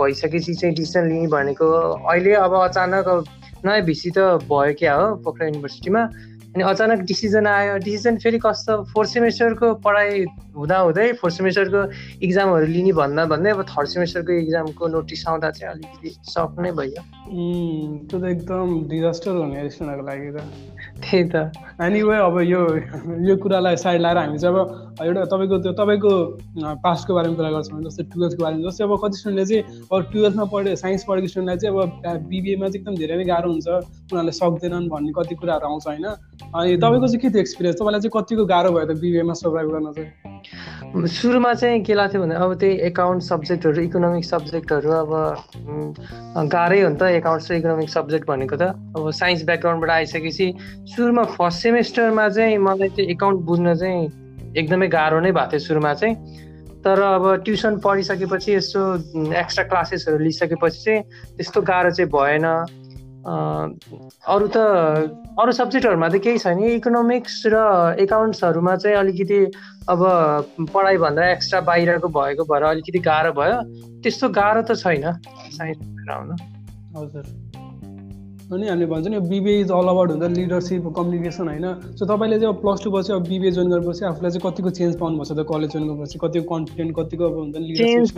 भइसकेपछि 0.00 0.54
चाहिँ 0.54 0.74
डिसिसन 0.74 1.08
लिने 1.08 1.26
भनेको 1.28 1.68
अहिले 2.08 2.32
अब 2.40 2.54
अचानक 2.62 3.06
नयाँ 3.64 3.82
भिसी 3.84 4.10
त 4.16 4.40
भयो 4.48 4.72
क्या 4.80 4.94
हो 4.94 5.14
पोखरा 5.20 5.46
युनिभर्सिटीमा। 5.46 6.02
अनि 6.48 6.64
अचानक 6.64 6.98
डिसिजन 7.04 7.46
आयो 7.46 7.76
डिसिजन 7.84 8.16
फेरि 8.18 8.38
कस्तो? 8.40 8.82
फोर्थ 8.90 9.08
सेमेस्टरको 9.10 9.74
पढाइ 9.84 10.24
हुँदाहुँदै 10.56 11.12
फोर्थ 11.20 11.34
सेमेस्टरको 11.36 11.80
इक्जामहरू 12.24 12.66
लिने 12.66 12.92
भन्दा 12.96 13.24
भन्दै 13.28 13.50
अब 13.52 13.62
थर्ड 13.68 13.88
सेमेस्टरको 13.88 14.32
इक्जामको 14.32 14.88
नोटिस 14.88 15.26
आउँदा 15.28 15.50
चाहिँ 15.50 15.72
अलिकति 15.74 16.08
सक 16.32 16.56
नै 16.64 16.72
भयो। 16.72 17.02
त्यो 18.08 18.16
त 18.18 18.24
एकदम 18.32 18.66
डिजास्टर 18.88 19.30
हुने 19.36 19.68
स्टुडेन्टहरूको 19.68 20.08
लागि 20.08 20.30
त। 20.32 20.40
त्यही 21.02 21.24
त। 21.32 21.34
अनि 21.80 22.02
वे 22.02 22.16
अब 22.18 22.36
यो 22.42 22.60
यो 23.28 23.36
कुरालाई 23.42 23.76
साइड 23.76 24.00
लाएर 24.00 24.16
हामी 24.18 24.38
चाहिँ 24.38 24.56
अब 24.56 25.02
एउटा 25.04 25.24
तपाईँको 25.24 25.56
त्यो 25.62 25.72
तपाईँको 25.80 26.12
पास्टको 26.84 27.14
बारेमा 27.14 27.36
कुरा 27.38 27.50
गर्छौँ 27.50 27.82
जस्तै 27.86 28.02
टुवेल्थको 28.12 28.42
बारेमा 28.42 28.62
जस्तै 28.68 28.84
अब 28.84 28.92
कति 29.04 29.16
स्टुडेन्टले 29.18 29.44
चाहिँ 29.46 29.62
अब 29.92 30.00
टुवेल्थमा 30.12 30.44
पढे 30.52 30.76
साइन्स 30.76 31.04
पढेको 31.08 31.28
स्टुडेन्टलाई 31.28 31.58
चाहिँ 31.62 31.72
अब 31.78 32.26
बिबिएमा 32.28 32.66
चाहिँ 32.68 32.80
एकदम 32.80 32.94
धेरै 32.98 33.16
नै 33.16 33.24
गाह्रो 33.30 33.48
हुन्छ। 33.52 33.68
उनीहरूले 33.68 34.32
सक्दैनन् 34.32 34.88
भन्ने 34.88 35.12
कति 35.18 35.34
कुराहरू 35.38 35.66
आउँछ 35.68 35.86
होइन? 35.86 36.06
अनि 36.50 36.76
तपाईँको 36.82 37.06
चाहिँ 37.06 37.20
के 37.22 37.28
थियो 37.30 37.40
एक्सपिरियन्स 37.46 37.78
तपाईँलाई 37.78 38.00
चाहिँ 38.00 38.14
कतिको 38.16 38.44
गाह्रो 38.46 38.70
भयो 38.74 38.86
त 38.90 38.98
बिबिएमा 38.98 39.34
सर्भाइभ 39.42 39.68
गर्न 39.70 39.92
चाहिँ? 39.92 40.37
सुरुमा 40.46 41.52
चाहिँ 41.54 41.82
के 41.84 41.94
लाग्थ्यो 41.94 42.22
भने 42.22 42.34
अब 42.34 42.54
त्यही 42.60 42.74
एकाउन्ट 42.86 43.22
सब्जेक्टहरू 43.22 43.82
इकोनोमिक 43.82 44.24
सब्जेक्टहरू 44.24 44.90
अब 44.90 45.10
गाह्रै 46.52 46.80
हो 46.82 46.88
नि 46.88 46.96
त 46.96 47.02
एकाउन्ट्स 47.18 47.50
र 47.50 47.54
इकोनोमिक 47.54 47.88
सब्जेक्ट 47.90 48.26
भनेको 48.28 48.56
त। 48.56 48.74
अब 48.96 49.10
साइन्स 49.10 49.44
ब्याकग्राउन्डबाट 49.44 49.90
आइसकेपछि 49.90 50.46
सुरुमा 50.94 51.24
फर्स्ट 51.36 51.58
सेमेस्टरमा 51.62 52.28
चाहिँ 52.28 52.58
मलाई 52.58 52.88
चाहिँ 52.88 53.10
एकाउन्ट 53.10 53.38
बुझ्न 53.44 53.74
चाहिँ 53.74 54.02
एकदमै 54.56 54.88
गाह्रो 54.88 55.20
नै 55.20 55.32
भएको 55.32 55.50
थियो 55.52 55.60
सुरुमा 55.68 55.94
चाहिँ। 55.94 56.14
तर 56.78 57.00
अब 57.02 57.24
ट्युसन 57.44 57.78
पढिसकेपछि 57.84 58.52
यसो 58.54 58.82
एक्स्ट्रा 59.34 59.64
क्लासेसहरू 59.64 60.18
लिइसकेपछि 60.18 60.80
चाहिँ 60.84 61.02
त्यस्तो 61.36 61.60
गाह्रो 61.62 61.90
चाहिँ 61.90 62.10
भएन। 62.10 62.46
अरू 63.28 64.46
त 64.48 64.56
अरू 65.40 65.52
सब्जेक्टहरूमा 65.52 66.08
त 66.08 66.16
केही 66.26 66.38
छैन। 66.38 66.58
इकोनोमिक्स 66.80 67.34
र 67.46 67.56
एकाउन्ट्सहरूमा 68.00 68.74
चाहिँ 68.76 68.96
अलिकति 68.96 69.40
अब 69.88 70.00
पढाइभन्दा 70.72 71.22
एक्स्ट्रा 71.32 71.60
बाहिरको 71.68 72.08
भएको 72.08 72.44
भएर 72.52 72.62
अलिकति 72.70 72.98
गाह्रो 73.08 73.32
भयो। 73.40 73.56
त्यस्तो 74.02 74.26
गाह्रो 74.38 74.62
त 74.62 74.70
छैन 74.80 75.04
साइन्स 75.58 76.08
आउन। 76.10 76.28
हजुर। 76.96 77.24
अनि 78.48 78.64
हामीले 78.68 78.86
भन्छ 78.88 79.06
नि 79.12 79.18
बिबिए 79.28 79.60
इज 79.60 79.70
अल 79.76 79.88
अबाउट 79.92 80.08
हुन्छ 80.10 80.24
लिडरसिप 80.36 80.84
कम्युनिकेसन 80.96 81.48
होइन। 81.48 81.66
सो 81.96 82.02
तपाईँले 82.08 82.36
चाहिँ 82.40 82.54
अब 82.54 82.60
प्लस 82.64 82.78
टू 82.84 82.90
पछि 82.90 83.12
अब 83.12 83.22
बिबिए 83.28 83.50
जोइन 83.50 83.68
गरेपछि 83.70 84.04
आफूलाई 84.08 84.30
चाहिँ 84.32 84.44
कतिको 84.46 84.70
चेन्ज 84.78 84.92
पाउनुभएको 84.98 85.24
छ? 85.28 85.36
त 85.36 85.44
कलेज 85.52 85.68
जोइन 85.72 85.84
गरेपछि 85.88 86.16
कतिको 86.24 86.44
कन्फिडेन्ट 86.48 86.90
कतिको 86.96 87.24
अब 87.28 87.34
हुन्छ 87.38 87.56
लिडरसिप 87.60 88.16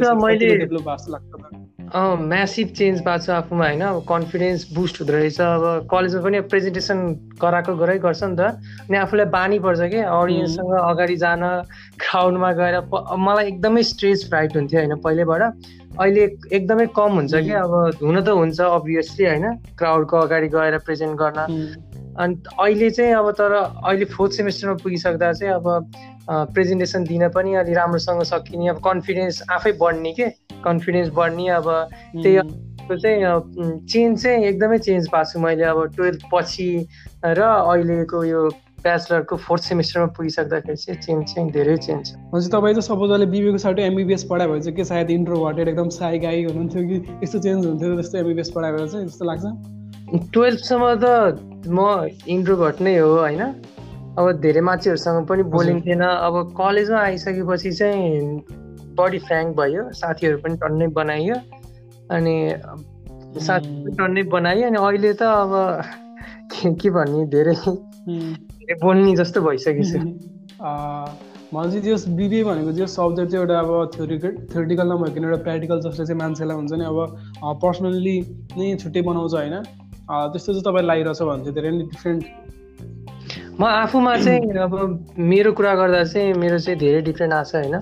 म्यासिभ 1.97 2.69
चेन्ज 2.79 3.01
भएको 3.03 3.19
छ 3.19 3.31
आफूमा 3.31 3.67
होइन? 3.67 3.81
अब 3.83 4.05
कन्फिडेन्स 4.09 4.67
बुस्ट 4.75 5.01
हुँदो 5.01 5.13
रहेछ 5.13 5.41
अब 5.41 5.89
कलेजमा 5.91 6.23
पनि 6.23 6.41
प्रेजेन्टेसन 6.47 6.99
गराएको 7.43 7.75
गरै 7.77 7.99
गर्छ 7.99 8.23
नि 8.23 8.37
त। 8.39 8.41
अनि 8.87 8.97
आफूलाई 8.97 9.27
बानी 9.35 9.59
पर्छ 9.59 9.81
कि? 9.91 9.99
अडियन्ससँग 9.99 10.73
अगाडि 10.79 11.17
जान 11.19 11.43
क्राउडमा 11.99 12.51
गएर 12.61 12.77
मलाई 13.19 13.47
एकदमै 13.47 13.83
स्ट्रेस 13.91 14.29
फ्राइट 14.31 14.57
हुन्थ्यो 14.57 14.79
होइन 14.81 14.95
पहिलेबाट। 15.03 15.43
अहिले 15.99 16.23
एकदमै 16.55 16.87
कम 16.95 17.11
हुन्छ 17.19 17.35
कि? 17.35 17.53
अब 17.59 17.73
हुन 18.03 18.21
त 18.23 18.29
हुन्छ 18.39 18.61
अभियसली 18.61 19.27
होइन? 19.27 19.47
क्राउडको 19.79 20.17
अगाडि 20.17 20.49
गएर 20.55 20.79
प्रेजेन्ट 20.87 21.19
गर्न। 21.19 21.39
अनि 22.21 22.35
अहिले 22.55 22.91
चाहिँ 22.91 23.15
अब 23.15 23.31
तर 23.35 23.53
अहिले 23.59 24.05
फोर्थ 24.15 24.33
सेमेस्टरमा 24.39 24.77
पुगिसक्दा 24.83 25.33
चाहिँ 25.33 25.55
अब 25.55 25.67
प्रेजेन्टेसन 26.55 27.05
दिन 27.05 27.29
पनि 27.35 27.55
अलि 27.59 27.75
राम्रोसँग 27.75 28.23
सकिने 28.31 28.69
अब 28.69 28.79
कन्फिडेन्स 28.79 29.43
आफै 29.51 29.73
बढ्ने 29.83 30.13
के? 30.13 30.31
कन्फिडेन्स 30.65 31.09
बढ्ने 31.15 31.49
अब 31.59 31.69
त्यही 32.23 32.39
चाहिँ 32.91 33.87
चेन्ज 33.87 34.23
चाहिँ 34.23 34.45
एकदमै 34.47 34.79
चेन्ज 34.79 35.09
पाएको 35.13 35.31
छु 35.33 35.41
मैले 35.41 35.65
अब 35.65 35.79
टुवेल्थ 35.97 36.23
पछि 36.33 36.71
र 37.25 37.41
अहिलेको 37.43 38.25
यो 38.25 38.49
ब्याचलरको 38.83 39.37
फोर्थ 39.37 39.63
सेमिस्टरमा 39.63 40.07
पुगिसक्दाखेरि 40.17 40.77
चाहिँ 40.77 41.01
चेन्ज 41.01 41.35
चाहिँ 41.35 41.51
धेरै 41.53 41.77
चेन्ज 41.77 42.07
छ। 42.07 42.17
हजुर 42.35 42.51
तपाईँ 42.53 42.75
चाहिँ 42.75 42.87
सपोज 42.87 43.11
अहिले 43.11 43.27
बिबीको 43.31 43.59
साथै 43.65 43.83
एमबिबिएस 43.87 44.25
पढायो 44.31 44.51
भने 44.51 44.61
चाहिँ 44.61 44.77
के 44.77 44.85
सायद 44.85 45.11
इन्ट्रोभर्टेड 45.11 45.69
एकदम 45.69 45.89
साई 45.97 46.19
गाई 46.19 46.45
हुनुहुन्थ्यो 46.45 46.83
कि 46.89 46.97
यस्तो 47.25 47.39
चेन्ज 47.39 47.67
हुन्थ्यो 47.67 47.97
जस्तो 48.01 48.19
एमबिबिएस 48.19 48.51
पढायो 48.57 48.77
भने 48.77 48.89
चाहिँ 48.89 49.07
जस्तो 49.07 49.25
लाग्छ? 49.25 49.45
टुवेल्भसम्म 50.35 50.85
त 51.05 51.07
म 51.69 52.09
इन्ट्रोभर्ट 52.27 52.81
नै 52.83 52.97
हो 52.99 53.11
होइन? 53.19 53.43
अब 54.19 54.33
धेरै 54.41 54.61
मान्छेहरूसँग 54.67 55.27
पनि 55.29 55.43
बोलिन्थेन। 55.55 56.03
अब 56.03 56.35
कलेजमा 56.59 57.01
आइसकेपछि 57.01 57.73
चाहिँ 57.73 58.43
बडी 59.01 59.19
फ्याङ्क 59.29 59.57
भयो 59.57 59.83
साथीहरू 60.01 60.39
पनि 60.45 60.57
टन्नै 60.63 60.87
बनाइयो 61.01 61.37
अनि 62.11 62.37
साथी 63.41 63.75
पनि 63.83 63.97
टन्नै 63.97 64.23
बनाइयो 64.37 64.69
अनि 64.69 64.79
अहिले 64.85 65.13
त 65.15 65.23
अब 65.23 65.53
के 66.81 66.91
भन्ने 66.91 67.27
धेरै 67.35 67.57
बोल्ने 68.85 69.13
जस्तो 69.17 69.41
भइसकेको 69.41 70.01
भनेपछि 71.53 71.81
त्यो 71.85 71.97
बिबिए 72.17 72.43
भनेको 72.45 72.73
त्यो 72.73 72.87
सब्जेक्ट 72.87 73.31
चाहिँ 73.31 73.43
एउटा 73.45 73.59
अब 73.59 73.71
थ्योरिकल 73.95 74.35
थ्योरिटिकल 74.51 74.87
नभइकन 74.93 75.25
एउटा 75.25 75.39
प्र्याक्टिकल 75.43 75.81
जसले 75.87 76.05
चाहिँ 76.07 76.19
मान्छेलाई 76.19 76.57
हुन्छ 76.57 76.73
नि 76.73 76.85
अब 76.85 76.99
पर्सनल्ली 77.63 78.17
नै 78.59 78.67
छुट्टै 78.83 79.03
बनाउँछ 79.09 79.35
होइन। 79.35 79.57
त्यस्तो 80.33 80.53
चाहिँ 80.53 80.65
तपाईँले 80.67 80.87
लागिरहेछ 80.87 81.23
भने 81.23 81.43
चाहिँ 81.43 81.55
धेरै 81.55 81.71
नै 81.71 81.85
डिफ्रेन्ट 81.91 82.23
म 83.61 83.63
आफूमा 83.65 84.13
चाहिँ 84.17 84.41
अब 84.67 84.75
मेरो 85.33 85.51
कुरा 85.59 85.73
गर्दा 85.81 86.03
चाहिँ 86.13 86.35
मेरो 86.45 86.59
चाहिँ 86.59 86.79
धेरै 86.81 87.01
डिफ्रेन्ट 87.11 87.33
आएको 87.35 87.51
छ 87.51 87.55
होइन। 87.55 87.77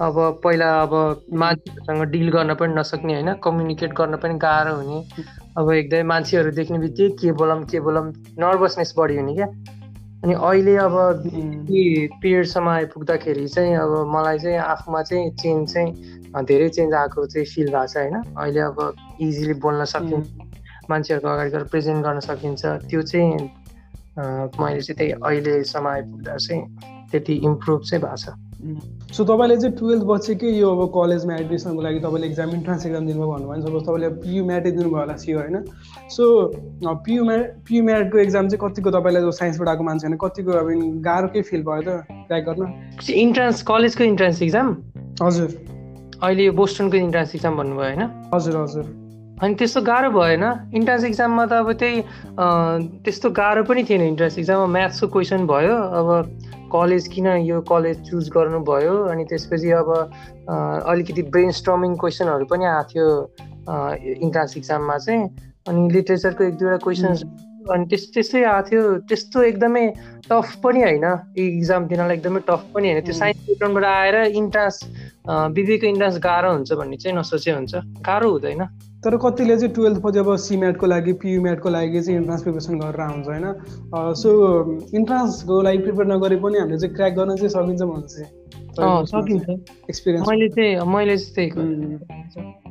अब 0.00 0.40
पहिला 0.44 0.68
अब 0.82 0.92
मान्छेहरूसँग 1.32 2.02
डिल 2.10 2.28
गर्न 2.30 2.54
पनि 2.54 2.74
नसक्ने 2.74 3.12
होइन? 3.14 3.32
कम्युनिकेट 3.44 3.92
गर्न 3.94 4.16
पनि 4.18 4.34
गाह्रो 4.42 4.74
हुने। 4.74 4.98
अब 5.58 5.70
एकदमै 5.72 6.02
मान्छेहरू 6.02 6.50
देख्ने 6.50 6.78
बित्तिकै 6.78 7.16
के 7.16 7.32
बोलौँ 7.32 7.62
के 7.70 7.80
बोलौँ 7.80 8.04
नर्भसनेस 8.42 8.94
बढी 8.98 9.16
हुने 9.16 9.34
क्या। 9.34 9.46
अनि 10.24 10.34
अहिले 10.34 10.76
अब 10.82 10.94
पिरियडसम्म 11.30 12.68
आइपुग्दाखेरि 12.68 13.46
चाहिँ 13.48 13.74
अब 13.76 13.92
मलाई 14.14 14.38
चाहिँ 14.38 14.58
आफूमा 14.58 15.02
चाहिँ 15.02 15.30
चेन्ज 15.36 15.72
चाहिँ 15.72 16.44
धेरै 16.44 16.68
चेन्ज 16.68 16.94
आएको 16.94 17.26
चाहिँ 17.26 17.46
फिल 17.46 17.68
भएको 17.70 17.86
छ 17.86 17.96
होइन? 17.96 18.14
अहिले 18.34 18.60
अब 18.60 18.78
इजिली 19.20 19.54
बोल्न 19.62 19.84
सकिन्छ 19.84 20.26
मान्छेहरूको 20.90 21.28
अगाडि 21.28 21.50
गएर 21.50 21.64
प्रेजेन्ट 21.70 22.04
गर्न 22.04 22.20
सकिन्छ। 22.20 22.64
त्यो 22.90 23.02
चाहिँ 23.02 23.30
मैले 24.18 24.80
चाहिँ 24.80 24.96
त्यही 24.96 25.10
अहिलेसम्म 25.12 25.86
आइपुग्दा 25.88 26.36
चाहिँ 26.36 26.62
त्यति 27.10 27.34
इम्प्रुभ 27.44 27.80
चाहिँ 27.82 28.02
भएको 28.04 28.16
छ। 28.16 28.34
सो 29.12 29.24
तपाईँले 29.24 29.56
चाहिँ 29.56 29.76
टुवेल्थ 29.76 30.04
पछि 30.08 30.34
के 30.34 30.50
यो 30.56 30.70
अब 30.70 30.80
कलेजमा 30.94 31.34
एडमिसनको 31.36 31.82
लागि 31.82 31.98
तपाईँले 32.00 32.26
एक्जाम 32.26 32.50
इन्ट्रान्स 32.50 32.86
एक्जाम 32.86 33.06
दिनुभयो 33.06 33.28
भन्नुभयो 33.28 33.50
भने 33.50 33.62
सपोज 33.62 33.82
तपाईँले 33.82 34.08
पियु 34.24 34.44
म्याटै 34.44 34.70
दिनुभयो 34.70 35.00
होला 35.00 35.16
सियो 35.16 35.38
होइन? 35.38 35.56
सो 36.10 36.24
पियु 37.04 37.24
म्याट 37.24 37.44
पियु 37.68 37.84
म्याटको 37.84 38.18
एक्जाम 38.18 38.48
चाहिँ 38.48 38.60
कतिको 38.64 38.90
तपाईँलाई 38.90 39.30
साइन्सबाट 39.38 39.68
आएको 39.68 39.84
मान्छे 39.84 40.06
होइन 40.06 40.16
कतिको 40.24 40.50
अब 40.62 40.68
गाह्रो 41.04 41.28
के 41.28 41.42
फिल 41.42 41.62
भयो 41.62 41.82
त? 41.82 42.06
ट्र्याक 42.08 42.44
गर्न। 42.48 42.62
इन्ट्रान्स 43.12 43.62
कलेजको 43.62 44.04
इन्ट्रान्स 44.04 44.42
इक्जाम 44.42 44.76
हजुर। 45.22 45.48
अहिले 46.22 46.44
यो 46.44 46.52
बोस्टनको 46.52 46.96
इन्ट्रान्स 46.96 47.34
इक्जाम 47.34 47.56
भन्नुभयो 47.56 47.84
होइन? 47.84 48.02
हजुर 48.34 48.56
हजुर। 48.56 49.03
अनि 49.42 49.54
त्यस्तो 49.54 49.80
गाह्रो 49.82 50.10
भएन। 50.10 50.44
इन्ट्रान्स 50.78 51.04
इक्जाममा 51.04 51.44
त 51.46 51.52
अब 51.52 51.72
त्यही 51.80 51.96
त्यस्तो 53.04 53.30
गाह्रो 53.34 53.62
पनि 53.66 53.82
थिएन 53.84 54.02
इन्ट्रान्स 54.14 54.38
इक्जाममा 54.38 54.66
म्याथ्सको 54.76 55.06
क्वेसन 55.10 55.46
भयो 55.46 55.76
अब 56.00 56.08
कलेज 56.74 57.06
किन 57.14 57.26
यो 57.46 57.60
कलेज 57.70 57.96
चुज 58.10 58.30
गर्नुभयो 58.36 58.94
अनि 59.10 59.24
त्यसपछि 59.30 59.70
अब 59.80 59.88
अलिकति 60.90 61.22
ब्रेन 61.34 61.50
स्ट्रमिङ 61.60 61.94
क्वेसनहरू 62.02 62.44
पनि 62.50 62.64
आएको 62.64 62.88
थियो 62.90 63.08
इन्ट्रान्स 64.22 64.56
इक्जाममा 64.56 64.96
चाहिँ। 64.98 65.22
अनि 65.68 65.80
लिट्रेचरको 65.92 66.44
एक 66.44 66.54
दुईवटा 66.58 66.78
क्वेसन्स 66.84 67.22
अनि 67.74 67.84
त्यस 67.90 68.02
त्यस्तै 68.14 68.42
आएको 68.44 68.68
थियो। 68.70 68.82
त्यस्तो 69.08 69.42
एकदमै 69.42 69.84
टफ 70.28 70.48
पनि 70.64 70.80
होइन। 70.82 71.06
इक्जाम 71.40 71.86
दिनलाई 71.88 72.16
एकदमै 72.16 72.40
टफ 72.48 72.62
पनि 72.74 72.86
होइन। 72.92 73.00
त्यो 73.04 73.14
साइन्स 73.20 73.38
ब्याकग्राउन्डबाट 73.46 73.84
आएर 73.84 74.16
इन्ट्रान्स 74.40 74.76
बिबीको 75.56 75.86
इन्ट्रान्स 75.86 76.18
गाह्रो 76.26 76.50
हुन्छ 76.52 76.72
भन्ने 76.80 76.96
चाहिँ 77.00 77.16
नसोचे 77.18 77.50
हुन्छ। 77.50 77.72
गाह्रो 78.04 78.30
हुँदैन। 78.30 78.62
तर 79.04 79.16
कतिले 79.20 79.56
चाहिँ 79.56 79.74
टुवेल्थ 79.74 79.98
पछि 80.00 80.18
अब 80.18 80.28
सिम्याटको 80.48 80.86
लागि 80.86 81.12
पियुम्याटको 81.20 81.68
लागि 81.68 82.00
चाहिँ 82.02 82.18
इन्ट्रान्स 82.18 82.42
प्रिपेरेसन 82.42 82.74
गरेर 82.80 83.00
आउँछ 83.00 83.26
होइन? 83.28 83.46
सो 84.16 84.28
इन्ट्रान्सको 84.96 85.54
लागि 85.62 85.78
प्रिपेयर 85.84 86.06
नगरे 86.12 86.36
पनि 86.40 86.58
हामीले 86.58 86.78
चाहिँ 86.78 86.94
क्र्याक 86.96 87.12
गर्न 87.20 87.36
चाहिँ 87.36 87.52
सकिन्छ 87.52 87.82
भन्छ। 87.92 88.12
सकिन्छ। 88.74 89.46
एक्सपिरियन्स 89.90 90.28
मैले 90.28 90.48
चाहिँ 90.48 90.72
मैले 90.94 91.14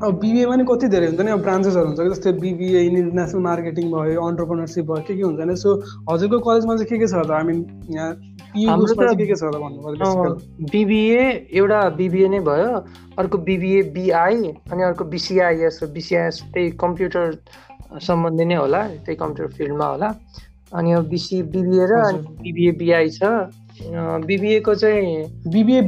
अब 0.03 0.11
बिबिएमा 0.19 0.55
नि 0.55 0.63
कति 0.67 0.87
धेरै 0.89 1.07
हुन्छ 1.07 1.21
नि? 1.21 1.31
अब 1.31 1.41
ब्रान्चेसहरू 1.41 1.87
हुन्छ 1.87 1.99
जस्तै 2.11 2.31
बिबिए 2.43 2.79
इन्टरनेसनल 2.81 3.41
मार्केटिङ 3.41 3.85
भयो 3.93 4.21
अन्टरप्रोनरसिप 4.27 4.85
भयो 4.89 5.03
के 5.07 5.13
के 5.15 5.23
हुन्छ 5.23 5.41
नि? 5.47 5.55
सो 5.55 5.69
हजुरको 6.11 6.37
कलेजमा 6.49 6.73
चाहिँ 6.75 6.89
के 6.89 6.97
के 6.99 7.07
छ 7.07 7.13
त? 7.13 7.31
आई 7.31 7.43
मिन 7.47 7.57
यहाँ 7.93 8.11
के 8.13 8.17
के 8.17 8.32
बिबिए 10.71 11.21
एउटा 11.53 11.79
बिबिए 11.97 12.27
नै 12.29 12.39
भयो 12.39 12.71
अर्को 13.19 13.37
बिबिए 13.49 13.81
बिआई 13.95 14.37
अनि 14.71 14.83
अर्को 14.83 15.03
बिसिआइएस 15.13 15.79
बिसिआइएस 15.93 16.41
त्यही 16.53 16.69
कम्प्युटर 16.83 17.25
सम्बन्धी 18.01 18.45
नै 18.45 18.55
होला 18.55 18.81
त्यही 19.05 19.15
कम्प्युटर 19.15 19.51
फिल्डमा 19.57 19.85
होला। 19.85 20.09
अनि 20.73 20.89
अब 20.91 21.03
बिसी 21.09 21.41
बिबिए 21.53 21.85
र 21.85 21.93
अनि 22.01 22.19
बिबिए 22.41 22.71
बिआई 22.81 23.09
छ। 23.09 23.21
बिबिएको 24.29 24.73
चाहिँ 24.75 25.13
बिबिए 25.53 25.81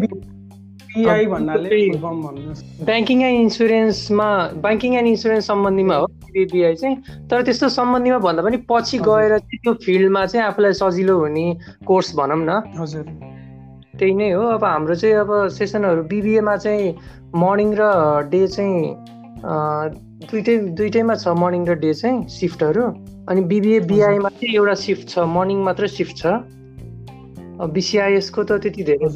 ब्याङ्किङ 2.85 3.21
एन्ड 3.21 3.39
इन्सुरेन्समा 3.41 4.29
ब्याङ्किङ 4.65 4.91
एन्ड 4.95 5.07
इन्सुरेन्स 5.07 5.45
सम्बन्धीमा 5.47 5.95
हो। 5.95 6.07
बिबिआई 6.35 6.75
चाहिँ 6.75 6.95
तर 7.31 7.43
त्यस्तो 7.47 7.69
सम्बन्धीमा 7.71 8.17
भन्दा 8.19 8.43
पनि 8.43 8.57
पछि 8.69 8.97
गएर 9.07 9.37
चाहिँ 9.39 9.59
त्यो 9.63 9.73
फिल्डमा 9.85 10.25
चाहिँ 10.25 10.45
आफूलाई 10.47 10.73
सजिलो 10.75 11.15
हुने 11.19 11.45
कोर्स 11.87 12.15
भनौँ 12.15 12.39
न। 12.43 12.51
हजुर। 12.79 13.05
त्यही 13.99 14.13
नै 14.13 14.29
हो। 14.31 14.43
अब 14.59 14.63
हाम्रो 14.63 14.95
चाहिँ 14.95 15.15
अब 15.15 15.31
सेसनहरू 15.55 16.03
बिबिएमा 16.11 16.55
चाहिँ 16.63 16.95
मर्निङ 17.35 17.69
र 17.79 17.83
डे 18.27 18.47
चाहिँ 18.47 18.79
दुइटै 20.27 20.55
दुइटैमा 20.75 21.15
छ 21.15 21.27
मर्निङ 21.39 21.63
र 21.67 21.73
डे 21.79 21.93
चाहिँ 21.93 22.27
सिफ्टहरू। 22.27 22.83
अनि 23.29 23.41
बिबिए 23.47 23.79
बिआईमा 23.87 24.29
चाहिँ 24.29 24.55
एउटा 24.55 24.75
सिफ्ट 24.83 25.07
छ 25.09 25.23
मर्निङ 25.31 25.63
मात्रै 25.63 25.87
सिफ्ट 25.87 26.15
छ। 26.17 26.25
बिसिआइएसको 27.71 28.43
त 28.43 28.59
त्यति 28.63 28.83
धेरै 28.83 29.07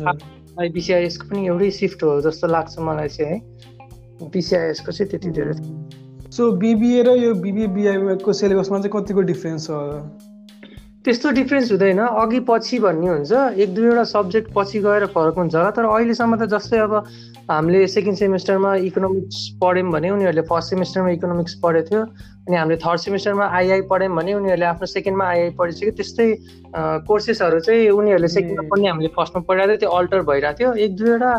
बिसिआइएसको 0.71 1.27
पनि 1.27 1.45
एउटै 1.47 1.69
सिफ्ट 1.71 2.03
हो 2.03 2.21
जस्तो 2.21 2.47
लाग्छ 2.47 2.79
मलाई 2.79 3.09
चाहिँ 3.09 3.35
है। 3.35 4.29
बिसिआइएसको 4.31 4.91
चाहिँ 4.91 5.09
त्यति 5.11 5.29
धेरै 5.35 5.53
सो 6.29 6.51
बिबिए 6.61 7.03
र 7.03 7.09
यो 7.17 7.33
बिबिए 7.41 7.67
बिआईको 7.75 8.33
सिलेबसमा 8.33 8.77
चाहिँ 8.79 8.91
कतिको 8.93 9.21
डिफ्रेन्स 9.29 9.65
छ? 9.67 9.71
त्यस्तो 11.05 11.29
डिफ्रेन्स 11.31 11.71
हुँदैन। 11.71 11.99
अघि 12.05 12.39
पछि 12.45 12.79
भन्ने 12.79 13.07
हुन्छ। 13.09 13.31
एक 13.57 13.73
दुईवटा 13.73 14.03
सब्जेक्ट 14.03 14.51
पछि 14.55 14.79
गएर 14.85 15.05
फरक 15.15 15.35
हुन्छ। 15.41 15.55
होला 15.55 15.71
तर 15.73 15.85
अहिलेसम्म 15.89 16.35
त 16.35 16.45
जस्तै 16.53 16.77
अब 16.85 16.93
हामीले 17.49 17.87
सेकेन्ड 17.87 18.17
सेमिस्टरमा 18.17 18.75
इकोनोमिक्स 18.89 19.37
पढ्यौँ 19.61 19.89
भने 19.89 20.09
उनीहरूले 20.09 20.43
फर्स्ट 20.45 20.69
सेमिस्टरमा 20.69 21.09
इकोनोमिक्स 21.17 21.53
पढेको 21.63 21.87
थियो 21.89 22.01
अनि 22.03 22.55
हामीले 22.55 22.77
थर्ड 22.85 22.99
सेमिस्टरमा 22.99 23.45
आइआई 23.49 23.81
पढ्यौँ 23.89 24.13
भने 24.15 24.33
उनीहरूले 24.37 24.65
आफ्नो 24.69 24.85
सेकेन्डमा 24.85 25.25
आइआई 25.25 25.49
पढिसक्यो। 25.57 25.91
त्यस्तै 25.97 26.27
कोर्सेसहरू 27.09 27.59
चाहिँ 27.65 27.89
उनीहरूले 27.89 28.29
सेकेन्डमा 28.37 28.69
पढ्ने 28.69 28.87
हामीले 28.89 29.09
फर्स्टमा 29.17 29.41
पढाएको 29.49 29.71
थियो। 29.71 29.79
त्यो 29.81 29.89
अल्टर 29.97 30.21
भइरहेको 30.29 30.57
थियो। 30.59 30.69
एक 30.85 30.91
दुईवटा 30.99 31.31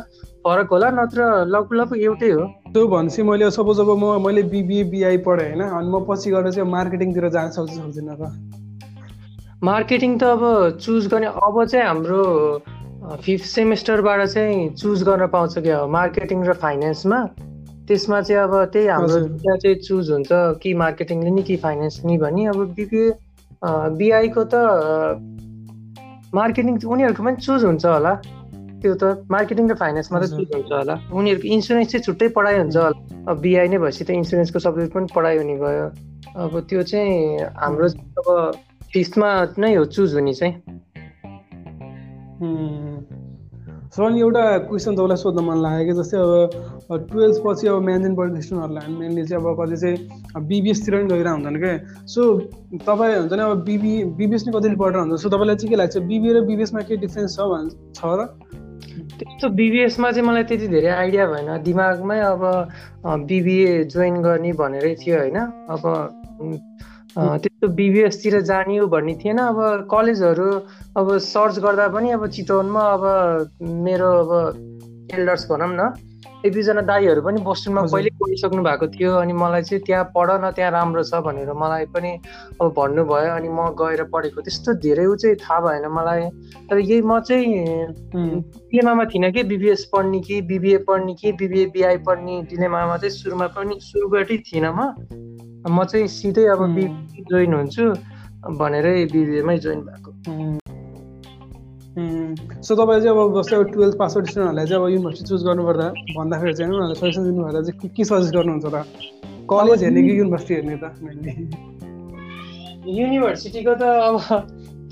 फरक 0.45 0.69
होला 0.73 0.91
नत्र 0.91 1.21
लगभग 1.47 1.75
लगभग 1.77 1.99
एउटै 2.01 2.31
हो। 2.31 2.45
त्यो 2.73 2.87
भनेपछि 2.89 3.23
मैले 3.23 3.51
सपोज 3.51 3.81
अब 3.81 3.91
म 3.99 4.17
मैले 4.27 4.43
बिबिए 4.49 4.85
बिआई 4.91 5.17
पढेँ 5.27 5.49
होइन? 5.49 5.63
अनि 5.63 5.89
म 5.91 6.05
पछि 6.09 6.31
गएर 6.31 6.51
चाहिँ 6.51 6.71
मार्केटिङतिर 6.71 7.29
जान 7.29 7.51
सक्छु 7.51 7.77
सक्दिनँ 7.77 8.17
त। 8.17 8.33
मार्केटिङ 9.63 10.19
त 10.19 10.25
अब 10.25 10.43
चुज 10.81 11.07
गर्ने 11.13 11.27
अब 11.27 11.65
चाहिँ 11.65 11.87
हाम्रो 11.87 12.23
फिफ्थ 13.21 13.45
सेमिस्टरबाट 13.45 14.21
चाहिँ 14.29 14.69
चुज 14.81 15.03
गर्न 15.03 15.27
पाउँछ 15.29 15.59
क्या 15.59 15.87
मार्केटिङ 15.87 16.45
र 16.45 16.53
फाइनेन्समा। 16.57 17.21
त्यसमा 17.89 18.21
चाहिँ 18.23 18.43
अब 18.43 18.55
त्यही 18.73 18.87
हाम्रो 18.87 19.57
चाहिँ 19.57 19.77
चुज 19.77 20.11
हुन्छ 20.11 20.29
कि 20.63 20.75
मार्केटिङ 20.75 21.23
लिने 21.25 21.43
कि 21.43 21.57
फाइनेन्स 21.57 22.01
लिने 22.05 22.19
भने। 22.19 22.47
अब 22.47 22.59
बिबिए 22.77 23.09
बिआईको 24.01 24.43
त 24.45 24.55
मार्केटिङ 26.35 26.75
उनीहरूको 26.87 27.23
पनि 27.23 27.37
चुज 27.37 27.65
हुन्छ 27.65 27.85
होला। 27.87 28.13
त्यो 28.83 28.95
त 28.95 29.05
मार्केटिङ 29.31 29.65
र 29.71 29.75
फाइनेन्समा 29.83 30.17
त 30.21 30.25
चुज 30.37 30.49
हुन्छ 30.57 30.73
होला। 30.73 30.95
उनीहरूको 31.13 31.47
इन्सुरेन्स 31.57 31.89
चाहिँ 31.93 32.05
छुट्टै 32.07 32.29
पढाइ 32.37 32.57
हुन्छ 32.61 32.77
होला। 32.77 32.99
अब 33.31 33.37
बिआई 33.45 33.69
नै 33.69 33.79
भएपछि 33.79 34.05
त 34.05 34.11
इन्सुरेन्सको 34.21 34.59
सब्जेक्ट 34.67 34.93
पनि 34.95 35.07
पढाइ 35.15 35.37
हुने 35.39 35.57
भयो। 35.63 35.87
अब 36.37 36.53
त्यो 36.69 36.83
चाहिँ 36.91 37.15
हाम्रो 37.61 37.87
अब 38.21 38.29
फिफ्थमा 38.93 39.31
नै 39.59 39.75
हो 39.75 39.85
चुज 39.95 40.15
हुने 40.15 40.35
चाहिँ। 40.35 40.55
सो 43.91 44.05
अनि 44.07 44.21
एउटा 44.21 44.43
क्वेसन 44.71 44.95
तपाईँलाई 44.95 45.19
सोध्न 45.19 45.43
मन 45.45 45.59
लाग्यो 45.63 45.85
कि 45.87 45.95
जस्तै 45.99 46.19
अब 46.19 47.07
टुवेल्भ 47.11 47.37
पछि 47.47 47.67
अब 47.69 47.83
म्यानेजमेन्ट 47.83 48.17
पढ्ने 48.19 48.41
स्टुडेन्टहरूलाई 48.43 48.87
मेनली 48.99 49.23
चाहिँ 49.27 49.43
अब 49.43 49.47
कति 49.61 49.77
चाहिँ 49.83 50.47
बिबिएसतिर 50.47 50.95
पनि 50.95 51.09
गइरहेको 51.11 51.35
हुन्छन् 51.35 51.59
क्या 51.59 51.75
सो 52.07 52.21
तपाईँ 52.87 53.15
हुन्छ 53.19 53.33
नि 53.35 53.43
अब 53.43 53.65
बिबी 53.67 53.93
बिबिएस 54.15 54.47
नै 54.47 54.53
कतिले 54.55 54.77
पढेर 54.79 54.99
हुन्छ 55.03 55.21
सो 55.23 55.29
तपाईँलाई 55.29 55.57
चाहिँ 55.59 55.71
के 55.71 55.77
लाग्छ? 55.83 55.97
बिबिए 56.07 56.33
र 56.33 56.41
बिबिएसमा 56.47 56.81
केही 56.87 57.01
डिफ्रेन्स 57.03 57.37
छ 57.37 57.51
भन् 57.51 57.69
छ 57.99 58.01
र? 58.19 58.31
त्यस्तो 59.21 59.49
बिबिएसमा 59.61 60.11
चाहिँ 60.11 60.27
मलाई 60.27 60.45
त्यति 60.49 60.67
धेरै 60.69 60.89
आइडिया 60.89 61.27
भएन। 61.33 61.49
दिमागमै 61.63 62.19
अब 62.25 62.43
बिबिए 63.29 63.85
जोइन 63.93 64.15
गर्ने 64.25 64.53
भनेरै 64.57 64.95
थियो 65.01 65.17
होइन। 65.19 65.39
अब 65.69 65.83
त्यस्तो 67.43 67.69
बिबिएसतिर 67.77 68.41
जाने 68.51 68.77
हो 68.79 68.87
भन्ने 68.89 69.15
थिएन। 69.21 69.39
अब 69.39 69.59
कलेजहरू 69.93 70.51
अब 70.97 71.07
सर्च 71.21 71.59
गर्दा 71.65 71.87
पनि 71.95 72.11
अब 72.17 72.27
चितवनमा 72.27 72.83
अब 72.97 73.03
मेरो 73.87 74.11
अब 74.23 74.31
एल्डर्स 75.15 75.51
भनौँ 75.51 75.73
न 75.73 75.93
एक 76.41 76.53
दुईजना 76.53 76.81
दाईहरू 76.89 77.21
पनि 77.23 77.41
बोस्टनमा 77.45 77.83
पहिले 77.93 78.11
पढिसक्नु 78.17 78.63
भएको 78.65 78.87
थियो 78.97 79.13
अनि 79.21 79.33
मलाई 79.37 79.63
चाहिँ 79.63 79.85
त्यहाँ 79.85 80.05
पढ 80.17 80.31
न 80.41 80.51
त्यहाँ 80.57 80.71
राम्रो 80.73 81.03
छ 81.05 81.21
भनेर 81.21 81.53
मलाई 81.53 81.85
पनि 81.93 82.11
अब 82.57 82.73
भन्नुभयो 82.73 83.33
अनि 83.37 83.49
म 83.49 83.69
गएर 83.77 84.03
पढेको 84.09 84.41
त्यस्तो 84.41 84.73
धेरै 84.81 85.05
ऊ 85.05 85.17
चाहिँ 85.21 85.37
थाहा 85.37 85.61
भएन 85.61 85.85
मलाई। 85.93 86.25
तर 86.65 86.79
यही 86.81 87.03
म 87.05 87.21
चाहिँ 87.21 87.93
डिलेमामा 88.73 89.05
थिइनँ 89.13 89.31
कि 89.33 89.43
बिबिएस 89.53 89.85
पढ्ने 89.93 90.21
कि 90.25 90.41
बिबिए 90.49 90.79
पढ्ने 90.89 91.15
कि 91.21 91.33
बिबिए 91.37 91.67
बिआई 91.77 91.97
पढ्ने 92.09 92.41
डिलेमामा 92.49 92.97
चाहिँ 92.97 93.13
सुरुमा 93.21 93.47
पनि 93.53 93.77
सुरुबाटै 93.85 94.39
थिइनँ 94.49 94.73
म। 94.73 94.81
म 95.69 95.85
चाहिँ 95.85 96.09
सिधै 96.09 96.47
अब 96.57 96.63
बिबी 96.73 97.25
जोइन 97.29 97.55
हुन्छु 97.55 97.85
भनेरै 98.57 99.05
बिबिएमै 99.13 99.59
जोइन 99.59 99.81
भएको। 99.85 100.60
सो 102.37 102.75
तपाईँ 102.75 103.01
चाहिँ 103.01 103.19
अब 103.19 103.41
जस्तै 103.41 103.57
अब 103.57 103.63
टुवेल्भ 103.73 103.95
पास 103.99 104.17
आउट 104.17 104.27
स्टुडेन्टहरूलाई 104.27 104.67
चाहिँ 104.67 104.83
अब 104.83 104.89
युनिभर्सिटी 104.91 105.29
चुज 105.29 105.43
गर्नुपर्दा 105.45 105.89
भन्दाखेरि 106.19 106.55
चाहिँ 106.55 106.71
उनीहरूलाई 106.73 106.99
सजेसन 107.01 107.23
दिनुभन्दा 107.25 107.61
चाहिँ 107.63 107.91
के 107.97 108.05
सजेस्ट 108.05 108.35
गर्नुहुन्छ 108.35 108.67
त? 108.67 108.77
कलेज 109.51 109.83
हेर्ने 109.85 110.03
कि 110.03 110.19
युनिभर्सिटी 110.19 110.55
हेर्ने 110.55 110.77
त 110.83 110.85
युनिभर्सिटीको 112.87 113.75
त 113.75 113.83
अब 113.83 114.17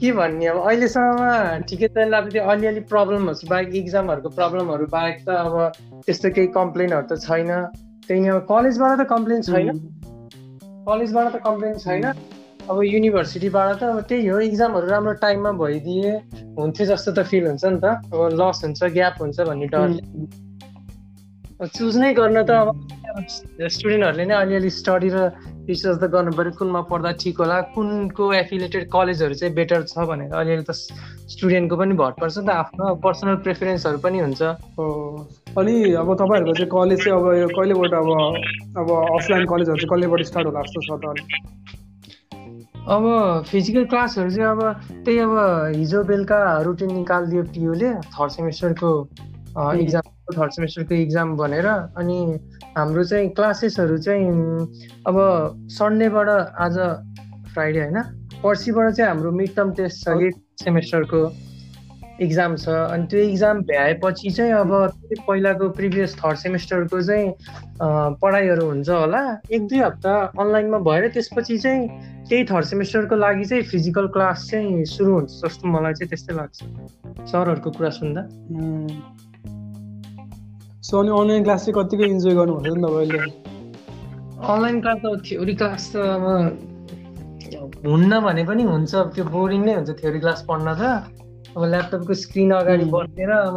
के 0.01 0.13
भन्ने 0.13 0.47
अब 0.47 0.59
अहिलेसम्म 0.63 1.23
ठिकै 1.69 1.89
अब 2.19 2.29
त्यो 2.31 2.43
अलिअलि 2.45 2.81
प्रब्लमहरू 2.81 3.49
बाहेक 3.51 3.75
इक्जामहरूको 3.75 4.29
प्रब्लमहरू 4.29 4.87
बाहेक 4.87 5.17
त 5.27 5.29
अब 5.29 5.55
त्यस्तो 6.07 6.29
केही 6.31 6.47
कम्प्लेनहरू 6.47 7.07
त 7.11 7.21
छैन। 7.21 7.51
त्यही 8.09 8.21
नै 8.21 8.29
अब 8.29 8.47
कलेजबाट 8.49 8.99
त 9.01 9.07
कम्प्लेन 9.11 9.41
छैन। 9.43 9.79
कलेजबाट 10.89 11.33
त 11.33 11.37
कम्प्लेन 11.45 11.75
छैन। 11.79 12.05
अब 12.69 12.83
युनिभर्सिटीबाट 12.85 13.77
त 13.81 13.83
अब 13.83 14.01
त्यही 14.09 14.27
हो 14.29 14.39
इक्जामहरू 14.47 14.87
राम्रो 14.89 15.13
टाइममा 15.25 15.53
भइदिए 15.61 16.13
हुन्थ्यो 16.59 16.87
जस्तो 16.87 17.11
त 17.13 17.25
फिल 17.31 17.47
हुन्छ 17.49 17.65
नि 17.65 17.79
त। 17.81 17.87
अब 18.13 18.21
लस 18.41 18.61
हुन्छ 18.65 18.81
ग्याप 18.97 19.15
हुन्छ 19.21 19.41
भन्ने 19.49 19.67
डर 19.73 19.89
चुज 21.75 21.97
नै 21.99 22.13
गर्न 22.15 22.39
त 22.45 22.51
अब 22.51 22.69
स्टुडेन्टहरूले 23.75 24.25
नै 24.29 24.35
अलिअलि 24.35 24.71
स्टडी 24.71 25.09
र 25.11 25.19
रिसर्च 25.69 25.97
त 25.97 26.05
गर्नु 26.13 26.33
पऱ्यो 26.37 26.53
कुनमा 26.61 26.81
पढ्दा 26.93 27.11
ठिक 27.23 27.41
होला 27.41 27.57
कुनको 27.75 28.25
एफिलेटेड 28.43 28.85
कलेजहरू 28.93 29.35
चाहिँ 29.41 29.55
बेटर 29.57 29.83
छ 29.89 30.05
भनेर 30.11 30.37
अलिअलि 30.37 30.65
त 30.69 30.73
स्टुडेन्टको 31.33 31.77
पनि 31.81 31.95
भर 31.99 32.13
पर्छ 32.21 32.37
नि 32.39 32.47
त 32.47 32.51
आफ्नो 32.63 32.95
पर्सनल 33.05 33.37
प्रेफरेन्सहरू 33.49 33.99
पनि 34.05 34.19
हुन्छ। 34.25 34.41
अनि 35.59 35.75
अब 36.05 36.09
तपाईँहरूको 36.21 36.55
चाहिँ 36.61 36.71
कलेज 36.77 36.99
चाहिँ 37.05 37.17
अब 37.17 37.27
यो 37.43 37.49
कहिलेबाट 37.57 37.93
अब 38.01 38.09
अब 38.81 38.89
अफलाइन 39.19 39.45
कलेजहरू 39.53 39.79
चाहिँ 39.83 39.91
कहिलेबाट 39.93 40.21
स्टार्ट 40.31 40.47
होला 40.47 40.63
जस्तो 40.69 40.81
छ 40.87 40.91
त 41.01 41.07
अब 42.89 43.05
फिजिकल 43.49 43.85
क्लासहरू 43.85 44.31
चाहिँ 44.31 44.49
अब 44.51 44.61
त्यही 45.05 45.19
अब 45.19 45.33
हिजो 45.77 46.03
बेलुका 46.11 46.39
रुटिन 46.65 46.93
निकालिदियो 46.95 47.43
पिओले 47.53 47.91
थर्ड 48.17 48.31
सेमिस्टरको 48.33 48.93
इक्जाम 49.83 50.09
थर्ड 50.37 50.53
सेमिस्टरको 50.53 50.95
इक्जाम 50.95 51.37
भनेर 51.37 51.67
अनि 51.69 52.19
हाम्रो 52.79 53.05
चाहिँ 53.05 53.29
क्लासेसहरू 53.37 53.99
चाहिँ 53.99 54.25
अब 55.07 55.17
सन्डेबाट 55.77 56.29
आज 56.65 56.79
फ्राइडे 57.53 57.81
होइन 57.81 58.03
पर्सिबाट 58.43 58.93
चाहिँ 58.95 59.11
हाम्रो 59.11 59.31
मिड 59.37 59.55
टर्म 59.57 59.73
टेस्ट 59.77 60.05
छ 60.05 60.17
कि 60.19 60.31
सेमिस्टरको 60.65 61.23
इक्जाम 62.25 62.57
छ 62.57 62.69
अनि 62.69 63.07
त्यो 63.07 63.21
इक्जाम 63.31 63.61
भ्याएपछि 63.69 64.31
चाहिँ 64.31 64.53
अब 64.53 64.73
पहिलाको 65.29 65.69
प्रिभियस 65.77 66.17
थर्ड 66.19 66.37
सेमिस्टरको 66.39 67.03
चाहिँ 67.03 67.33
पढाइहरू 68.23 68.65
हुन्छ 68.67 68.89
होला। 68.91 69.21
एक 69.53 69.67
दुई 69.69 69.79
हप्ता 69.79 70.15
अनलाइनमा 70.41 70.79
भएर 70.89 71.09
त्यसपछि 71.15 71.59
चाहिँ 71.59 72.17
त्यही 72.29 72.45
थर्ड 72.45 72.65
सेमिस्टरको 72.65 73.17
लागि 73.17 73.45
चाहिँ 73.45 73.63
फिजिकल 73.73 74.07
क्लास 74.15 74.49
चाहिँ 74.51 74.85
सुरु 74.85 75.13
हुन्छ 75.15 75.33
जस्तो 75.45 75.69
मलाई 75.69 75.93
चाहिँ 75.99 76.09
त्यस्तै 76.09 76.35
लाग्छ। 76.37 76.59
सरहरूको 77.31 77.71
कुरा 77.77 77.91
सुन्दा। 77.99 78.23
सो 80.85 80.99
अनि 81.01 81.11
अनलाइन 81.21 81.43
क्लास 81.45 81.61
चाहिँ 81.65 81.77
कतिको 81.79 82.05
इन्जोय 82.05 82.35
गर्नुहुन्छ 82.39 82.67
नि 82.69 82.81
तपाईँले? 82.85 83.21
अनलाइन 84.45 84.81
क्लास 84.81 84.99
त 85.05 85.07
थ्योरी 85.25 85.55
क्लास 85.61 85.83
त 85.93 85.97
अब 85.97 86.25
हुन्न 87.87 88.21
भने 88.21 88.43
पनि 88.45 88.63
हुन्छ। 88.63 88.93
त्यो 89.15 89.25
बोरिङ 89.25 89.65
नै 89.65 89.75
हुन्छ 89.75 89.91
थ्योरी 90.01 90.21
क्लास 90.21 90.45
पढ्न 90.49 90.69
त। 90.77 90.83
अब 91.57 91.63
ल्यापटपको 91.65 92.15
स्क्रिन 92.15 92.51
अगाडि 92.61 92.85
बसेर 92.93 93.31
अब 93.33 93.57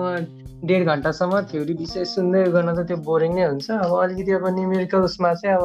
डेढ 0.63 0.81
घन्टासम्म 0.87 1.41
थ्योरी 1.51 1.73
विषय 1.75 2.05
सुन्दै 2.15 2.43
गर्न 2.55 2.69
त 2.77 2.87
त्यो 2.87 2.97
बोरिङ 3.03 3.31
नै 3.35 3.45
हुन्छ। 3.51 3.67
अब 3.83 3.91
अलिकति 3.99 4.31
अब 4.39 4.45
न्युमेरिकल्समा 4.57 5.33
चाहिँ 5.43 5.55
अब 5.59 5.63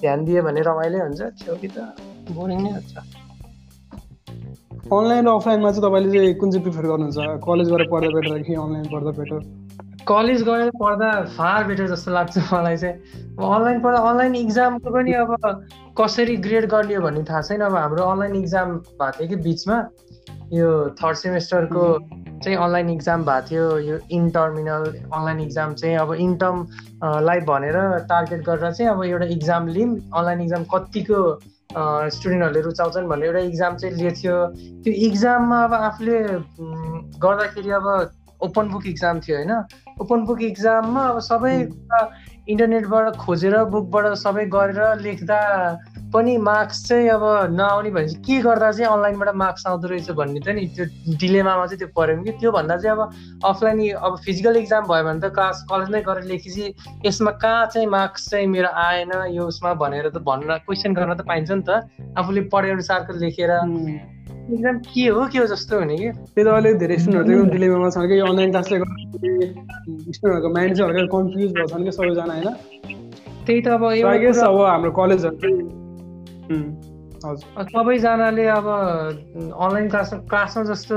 ध्यान 0.00 0.24
दियो 0.24 0.42
भने 0.46 0.60
रमाइलो 0.68 0.98
हुन्छ। 1.06 1.20
थ्योरी 1.40 1.68
त 1.76 2.11
बोरिङ 2.30 2.62
नै 2.62 2.70
हुन्छ 2.72 2.94
अनलाइन 4.92 5.26
र 5.26 5.30
अफलाइनमा 5.30 5.70
चाहिँ 5.70 5.82
तपाईँले 5.82 6.10
चाहिँ 6.12 6.34
कुन 6.40 6.50
चाहिँ 6.50 6.62
प्रिफर 6.64 6.86
गर्नुहुन्छ? 6.86 7.18
कलेजबाट 7.46 7.82
पढ्दा 7.90 8.08
बेटर 8.14 8.42
कि 8.42 8.54
अनलाइन 8.54 8.86
पढ्दा 8.92 9.10
बेटर 9.18 9.40
कलेज 10.08 10.42
गएर 10.42 10.70
पढ्दा 10.80 11.10
फार 11.36 11.64
बेटर 11.64 11.86
जस्तो 11.88 12.10
लाग्छ 12.12 12.38
मलाई 12.52 12.76
चाहिँ। 12.76 12.94
अनलाइन 13.38 13.80
पढ्दा 13.82 13.98
अनलाइन 14.10 14.34
इक्जामको 14.36 14.90
पनि 14.90 15.12
अब 15.14 15.30
कसरी 15.98 16.36
ग्रेड 16.46 16.64
गर्ने 16.70 16.94
हो 16.94 17.02
भन्ने 17.02 17.22
थाहा 17.30 17.40
छैन 17.48 17.60
अब 17.62 17.76
हाम्रो 17.76 18.02
अनलाइन 18.04 18.34
इक्जाम 18.36 18.68
भएको 18.98 19.18
थियो 19.18 19.28
कि 19.28 19.36
बिचमा। 19.46 19.76
यो 20.52 20.68
थर्ड 21.00 21.16
सेमेस्टरको 21.16 21.84
चाहिँ 22.42 22.56
अनलाइन 22.58 22.90
इक्जाम 22.90 23.24
भएको 23.24 23.46
थियो। 23.50 23.66
यो 23.88 23.98
इन 24.10 24.28
टर्मिनल 24.36 24.84
अनलाइन 25.14 25.40
इक्जाम 25.40 25.74
चाहिँ 25.80 25.96
अब 25.96 26.12
इन्टर्मलाई 26.26 27.40
भनेर 27.48 27.78
टार्गेट 28.10 28.44
गरेर 28.50 28.72
चाहिँ 28.72 28.90
अब 28.92 29.04
एउटा 29.04 29.26
इक्जाम 29.38 29.68
लिउँ 29.68 29.90
अनलाइन 30.12 30.40
इक्जाम 30.40 30.64
कतिको 30.74 31.22
स्टुडेन्टहरूले 31.74 32.60
रुचाउँछन् 32.62 33.08
भन्ने 33.08 33.26
एउटा 33.26 33.40
इक्जाम 33.50 33.76
चाहिँ 33.76 33.94
लिएको 33.96 34.16
थियो। 34.18 34.36
त्यो 34.84 34.92
इक्जाममा 35.08 35.58
अब 35.64 35.72
आफूले 35.74 36.18
गर्दाखेरि 37.24 37.70
अब 37.78 37.86
ओपन 38.42 38.68
बुक 38.72 38.86
इक्जाम 38.86 39.20
थियो 39.20 39.36
होइन। 39.36 39.52
ओपन 40.02 40.24
बुक 40.26 40.40
इक्जाममा 40.42 41.02
अब 41.08 41.18
सबै 41.30 41.54
इन्टरनेटबाट 42.50 43.16
खोजेर 43.22 43.54
बुकबाट 43.72 44.06
सबै 44.18 44.44
गरेर 44.54 44.80
लेख्दा 45.00 45.38
पनि 46.12 46.36
मार्क्स 46.38 46.78
चाहिँ 46.88 47.08
अब 47.08 47.22
नआउने 47.56 47.90
भनेपछि 47.90 48.16
के 48.26 48.40
गर्दा 48.42 48.70
चाहिँ 48.72 48.92
अनलाइनबाट 48.92 49.34
मार्क्स 49.34 49.66
आउँदो 49.66 49.88
रहेछ 49.88 50.10
भन्ने 50.12 50.40
त 50.40 50.48
नि 50.52 50.66
त्यो 50.76 50.84
डिलेमामा 51.16 51.66
चाहिँ 51.66 51.78
त्यो 51.78 51.88
पऱ्यौँ 51.96 52.22
कि। 52.24 52.32
त्योभन्दा 52.40 52.76
चाहिँ 52.76 52.96
अब 52.96 53.00
अफलाइन 53.44 53.78
अब 53.96 54.16
फिजिकल 54.24 54.56
इक्जाम 54.56 54.84
भयो 54.92 55.04
भने 55.04 55.20
त 55.20 55.32
क्लास 55.32 55.64
कलेजमै 55.70 56.00
गरेर 56.04 56.24
लेखेपछि 56.28 56.64
यसमा 57.06 57.30
कहाँ 57.42 57.66
चाहिँ 57.72 57.88
मार्क्स 57.88 58.28
चाहिँ 58.30 58.46
मेरो 58.46 58.68
आएन 58.68 59.12
यो 59.32 59.42
उसमा 59.48 59.74
भनेर 59.74 60.08
त 60.12 60.20
भन्न 60.20 60.56
क्वेसन 60.68 60.94
गर्न 60.94 61.14
त 61.16 61.24
पाइन्छ 61.24 61.50
नि 61.50 61.62
त। 61.68 61.80
आफूले 62.18 62.40
पढे 62.52 62.70
अनुसारको 62.70 63.18
लेखेर। 63.18 63.50
एक्जाम 64.52 64.78
के 64.84 65.06
हो? 65.08 65.26
के 65.32 65.38
हो 65.38 65.46
जस्तो 65.46 65.78
हुने 65.78 65.96
कि? 65.96 66.08
त्यही 66.12 66.44
त 66.44 66.48
अहिले 66.52 66.74
धेरै 66.82 66.96
स्टुडेन्टहरू 66.98 67.38
चाहिँ 67.38 67.50
डिलेमामा 67.50 67.88
छन् 67.90 68.08
कि 68.08 68.18
अनलाइन 68.20 68.50
क्लासले 68.50 68.78
गर्दाखेरि 68.78 70.12
स्टुडेन्टहरूको 70.12 70.48
माइन्ड 70.54 70.76
चाहिँ 70.76 70.90
हल्का 70.90 71.06
कन्फ्युज 71.14 71.50
भएको 71.52 71.68
छन् 71.72 71.84
कि 71.84 71.92
सबैजना 71.92 72.34
होइन? 72.34 72.48
त्यही 73.46 73.60
त 73.62 73.68
अब 73.68 73.84
अब 73.84 74.60
हाम्रो 74.66 74.90
कलेजहरू 74.92 75.81
सबैजनाले 76.42 78.46
अब 78.50 78.66
अनलाइन 78.66 79.88
क्लासमा 79.90 80.18
क्लासमा 80.26 80.62
जस्तो 80.74 80.96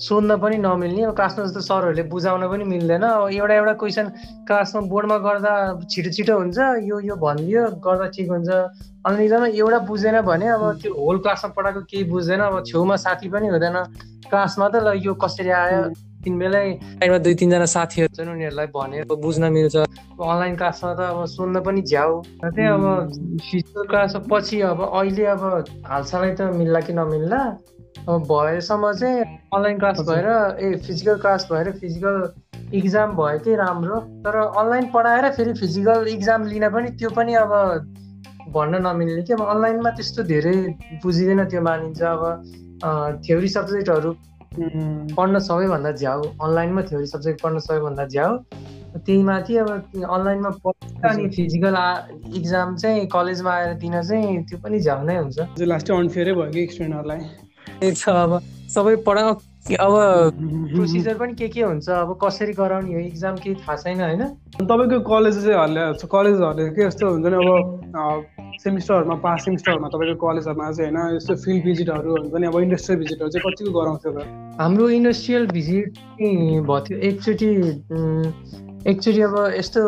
सोध्न 0.00 0.36
पनि 0.40 0.56
नमिल्ने। 0.56 1.02
अब 1.04 1.14
क्लासमा 1.14 1.44
जस्तो 1.44 1.60
सरहरूले 1.60 2.02
बुझाउन 2.08 2.48
पनि 2.48 2.64
मिल्दैन। 2.64 3.02
अब 3.04 3.28
एउटा 3.28 3.54
एउटा 3.54 3.72
क्वेसन 3.84 4.08
क्लासमा 4.48 4.80
बोर्डमा 4.88 5.16
गर्दा 5.26 5.52
छिटो 5.84 6.10
छिटो 6.16 6.34
हुन्छ 6.40 6.58
यो 6.88 7.00
यो 7.12 7.16
भनिदियो 7.20 7.62
गर्दा 7.84 8.06
ठिक 8.08 8.28
हुन्छ। 8.30 8.48
अनलाइन 9.04 9.24
इक्जाममा 9.24 9.46
एउटा 9.52 9.78
बुझेन 9.84 10.20
भने 10.24 10.48
अब 10.56 10.80
त्यो 10.80 10.94
होल 10.96 11.18
क्लासमा 11.20 11.52
पढाएको 11.52 11.80
केही 11.92 12.04
बुझ्दैन 12.08 12.40
अब 12.40 12.64
छेउमा 12.64 12.96
साथी 12.96 13.28
पनि 13.28 13.48
हुँदैन। 13.52 13.76
क्लासमा 14.32 14.68
त 14.72 14.80
ल 14.80 14.96
यो 15.04 15.12
कसरी 15.14 15.50
आयो? 15.60 15.92
तिन 16.26 16.38
बेलै 16.42 16.66
टाइममा 17.00 17.18
दुई 17.24 17.34
तिनजना 17.40 17.66
साथीहरू 17.72 18.14
छन् 18.18 18.30
उनीहरूलाई 18.34 18.66
भनेर 18.74 19.04
बुझ्न 19.24 19.52
मिल्छ। 19.56 19.76
अनलाइन 19.76 20.54
क्लासमा 20.58 20.92
त 20.94 21.00
अब 21.14 21.24
सुन्न 21.30 21.60
पनि 21.62 21.82
झ्याउ। 21.82 22.12
त्यही 22.42 22.66
अब 22.66 22.84
फिजिकल 23.46 23.86
क्लास 23.92 24.16
पछि 24.30 24.60
अब 24.72 24.80
अहिले 24.90 25.24
अब 25.32 25.42
हालसालै 25.86 26.32
त 26.34 26.50
मिल्ला 26.58 26.80
कि 26.86 26.92
नमिल्ला 26.98 27.42
अब 28.06 28.26
भएसम्म 28.30 28.92
चाहिँ 29.00 29.22
अनलाइन 29.54 29.78
क्लास। 29.78 30.00
भएर 30.08 30.26
ए 30.26 30.66
फिजिकल 30.86 31.16
क्लास 31.22 31.48
भएर 31.52 31.70
फिजिकल 31.78 32.16
इक्जाम 32.74 33.08
भएकै 33.16 33.54
राम्रो 33.56 33.96
तर 34.26 34.36
अनलाइन 34.42 34.86
पढाएर 34.94 35.30
फेरि 35.36 35.52
फिजिकल 35.60 36.06
इक्जाम 36.12 36.46
लिन 36.52 36.68
पनि 36.74 36.90
त्यो 36.98 37.10
पनि 37.18 37.34
अब 37.42 37.52
भन्न 38.54 38.82
नमिल्ने 38.86 39.22
कि 39.22 39.32
अब 39.32 39.42
अनलाइनमा 39.46 39.90
त्यस्तो 39.96 40.22
धेरै 40.30 40.54
बुझिँदैन 41.02 41.44
त्यो 41.50 41.60
मानिन्छ। 41.62 42.02
अब 42.02 42.22
थ्योरी 43.26 43.48
सब्जेक्टहरू 43.48 44.10
पढ्न 44.58 45.38
सबैभन्दा 45.38 45.90
झ्याउ। 45.92 46.22
अनलाइनमा 46.42 46.82
थ्योरी 46.88 47.06
सब्जेक्ट 47.06 47.42
पढ्न 47.42 47.58
सबैभन्दा 47.58 48.04
झ्याउ। 48.06 48.36
त्यही 48.96 49.22
माथि 49.22 49.56
अब 49.56 49.68
अनलाइनमा 49.68 50.50
पढ्छ 50.64 51.04
अनि 51.04 51.28
फिजिकल 51.36 51.76
इक्जाम 52.36 52.76
चाहिँ 52.76 53.06
कलेजमा 53.12 53.52
आएर 53.52 53.72
दिन 53.80 54.00
चाहिँ 54.02 54.42
त्यो 54.48 54.58
पनि 54.64 54.80
झ्याउ 54.80 55.04
नै 55.04 55.16
हुन्छ। 55.16 55.60
लास्ट 55.60 55.90
अनफेयरै 55.90 56.32
भयो 56.32 56.50
कि 56.52 56.66
स्टुडेन्टहरूलाई 56.72 57.20
अब 58.08 58.40
सबै 58.74 58.94
पढा 59.06 59.22
अब 59.74 59.92
प्रोसिजर 60.70 61.14
पनि 61.18 61.34
के 61.34 61.48
के 61.48 61.62
हुन्छ? 61.62 61.88
अब 61.90 62.18
कसरी 62.22 62.52
गराउने 62.54 62.94
हो? 62.94 63.00
इक्जाम 63.00 63.34
केही 63.42 63.54
थाहा 63.66 63.76
छैन 63.76 64.00
होइन? 64.00 64.22
तपाईँको 64.62 65.00
कलेज 65.02 65.42
चाहिँ 65.42 65.58
हल्ले 65.58 66.06
कलेजहरूले 66.06 66.70
के 66.70 66.82
जस्तो 66.86 67.10
हुन्छ 67.10 67.26
नि? 67.26 67.36
अब 67.98 68.26
सेमिस्टरहरूमा 68.62 69.14
पास 69.26 69.44
सेमिस्टरहरूमा 69.44 69.88
तपाईँको 69.90 70.16
कलेजहरूमा 70.22 70.70
चाहिँ 70.70 70.90
होइन 70.94 71.16
यस्तो 71.16 71.34
फिल्ड 71.42 71.64
भिजिटहरू 71.64 72.10
हुन्छ 72.14 72.34
नि? 72.38 72.46
अब 72.46 72.56
इन्डस्ट्रियल 72.62 72.98
भिजिटहरू 73.00 73.28
चाहिँ 73.30 73.44
कतिको 73.50 73.70
गराउँथ्यो 73.80 74.10
त? 74.12 74.18
हाम्रो 74.60 74.88
इन्डस्ट्रियल 75.02 75.46
भिजिट 75.50 75.90
भएको 76.22 76.80
थियो 76.86 76.98
एकचोटि 77.10 77.50
एकचोटि 78.86 79.20
अब 79.26 79.34
यस्तो 79.58 79.80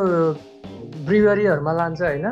ब्रिवरीहरूमा 1.07 1.73
लान्छ 1.73 2.03
होइन? 2.03 2.27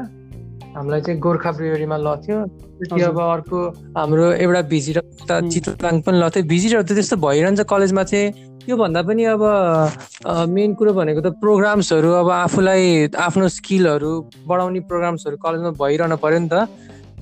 हामीलाई 0.77 1.01
चाहिँ 1.01 1.21
गोर्खा 1.21 1.51
ब्रिवरीमा 1.57 1.97
लथ्यो। 1.97 2.37
त्यो 2.85 3.07
अब 3.09 3.21
अर्को 3.21 3.59
हाम्रो 3.97 4.25
एउटा 4.45 4.63
भिजिटर 4.73 5.03
उता 5.25 5.37
उम्. 5.41 5.51
चितुवाङ 5.51 5.95
पनि 6.05 6.19
लथ्यो। 6.21 6.43
भिजिटहरू 6.53 6.83
त 6.85 6.93
त्यस्तो 6.93 7.17
भइरहन्छ 7.17 7.61
कलेजमा 7.65 8.03
चाहिँ। 8.13 8.27
त्योभन्दा 8.67 9.01
पनि 9.09 9.23
अब 9.33 9.43
मेन 10.53 10.75
कुरो 10.75 10.93
भनेको 10.93 11.21
त 11.23 11.29
प्रोग्राम्सहरू 11.41 12.11
अब 12.21 12.29
आफूलाई 12.45 12.83
आफ्नो 13.15 13.49
स्किलहरू 13.57 14.13
बढाउने 14.45 14.81
प्रोग्राम्सहरू 14.91 15.37
कलेजमा 15.39 15.71
भइरहनु 15.81 16.17
पर्यो 16.19 16.41
नि 16.45 16.49
त। 16.53 16.69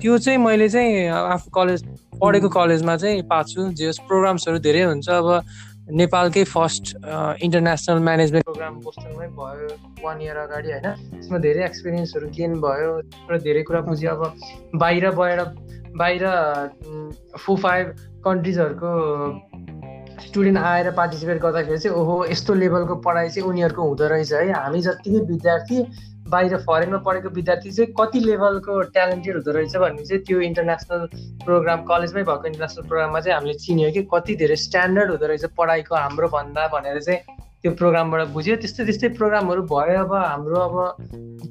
त्यो 0.01 0.17
चाहिँ 0.19 0.39
मैले 0.41 0.67
चाहिँ 0.69 1.07
आफू 1.07 1.47
कलेज 1.55 1.79
पढेको 2.19 2.49
कलेजमा 2.49 2.95
चाहिँ 2.97 3.21
पाएको 3.29 3.47
छु 3.47 3.61
जे 3.77 3.91
प्रोग्राम्सहरू 4.09 4.57
धेरै 4.59 4.83
हुन्छ। 4.91 5.07
अब 5.07 5.27
नेपालकै 5.91 6.43
फर्स्ट 6.43 6.95
इन्टरनेसनल 7.45 7.99
म्यानेजमेन्ट 8.03 8.45
प्रोग्राम 8.45 8.75
बोस्टनमै 8.85 9.27
भयो 9.37 9.67
वान 10.03 10.21
इयर 10.21 10.37
अगाडि 10.37 10.71
होइन? 10.71 10.87
त्यसमा 11.11 11.37
धेरै 11.45 11.63
एक्सपिरियन्सहरू 11.65 12.27
गेन 12.37 12.53
भयो 12.61 12.91
र 13.31 13.37
धेरै 13.45 13.63
कुरा 13.63 13.81
बुझ्यो। 13.89 14.09
अब 14.11 14.21
बाहिर 14.81 15.09
गएर 15.19 15.41
बाहिर 16.01 16.23
फोर 17.37 17.57
फाइभ 17.59 17.85
कन्ट्रिजहरूको 18.25 18.91
स्टुडेन्ट 20.25 20.57
आएर 20.57 20.91
पार्टिसिपेट 20.97 21.37
गर्दाखेरि 21.41 21.77
चाहिँ 21.77 21.97
ओहो 21.97 22.15
यस्तो 22.25 22.53
लेभलको 22.53 22.95
पढाइ 23.05 23.29
चाहिँ 23.29 23.47
उनीहरूको 23.49 23.81
हुँदो 23.87 24.07
रहेछ 24.07 24.33
है। 24.33 24.51
हामी 24.51 24.81
जत्तिकै 24.81 25.19
विद्यार्थी 25.31 25.77
बाहिर 26.29 26.57
फरेनमा 26.67 26.97
पढेको 27.05 27.29
विद्यार्थी 27.35 27.71
चाहिँ 27.71 27.93
कति 27.99 28.19
लेभलको 28.19 28.81
ट्यालेन्टेड 28.95 29.35
हुँदो 29.35 29.51
रहेछ 29.57 29.75
भन्ने 29.77 30.05
चाहिँ 30.05 30.23
त्यो 30.25 30.39
इन्टरनेसनल 30.49 31.07
प्रोग्राम 31.45 31.81
कलेजमै 31.89 32.23
भएको 32.29 32.47
इन्टरनेसनल 32.47 32.87
प्रोग्राममा 32.89 33.19
चाहिँ 33.19 33.35
हामीले 33.35 33.53
चिन्यो 33.65 33.91
कि 33.95 34.01
कति 34.13 34.35
धेरै 34.41 34.55
स्ट्यान्डर्ड 34.65 35.09
हुँदो 35.11 35.27
रहेछ 35.27 35.45
पढाइको 35.57 35.95
हाम्रो 35.95 36.27
भन्दा 36.37 36.67
भनेर 36.73 37.01
चाहिँ 37.01 37.21
त्यो 37.61 37.71
प्रोग्रामबाट 37.81 38.27
बुझ्यो। 38.33 38.55
त्यस्तै 38.61 38.83
त्यस्तै 38.85 39.09
प्रोग्रामहरू 39.19 39.61
भयो 39.69 40.01
अब 40.05 40.13
हाम्रो 40.13 40.57
अब 40.65 40.75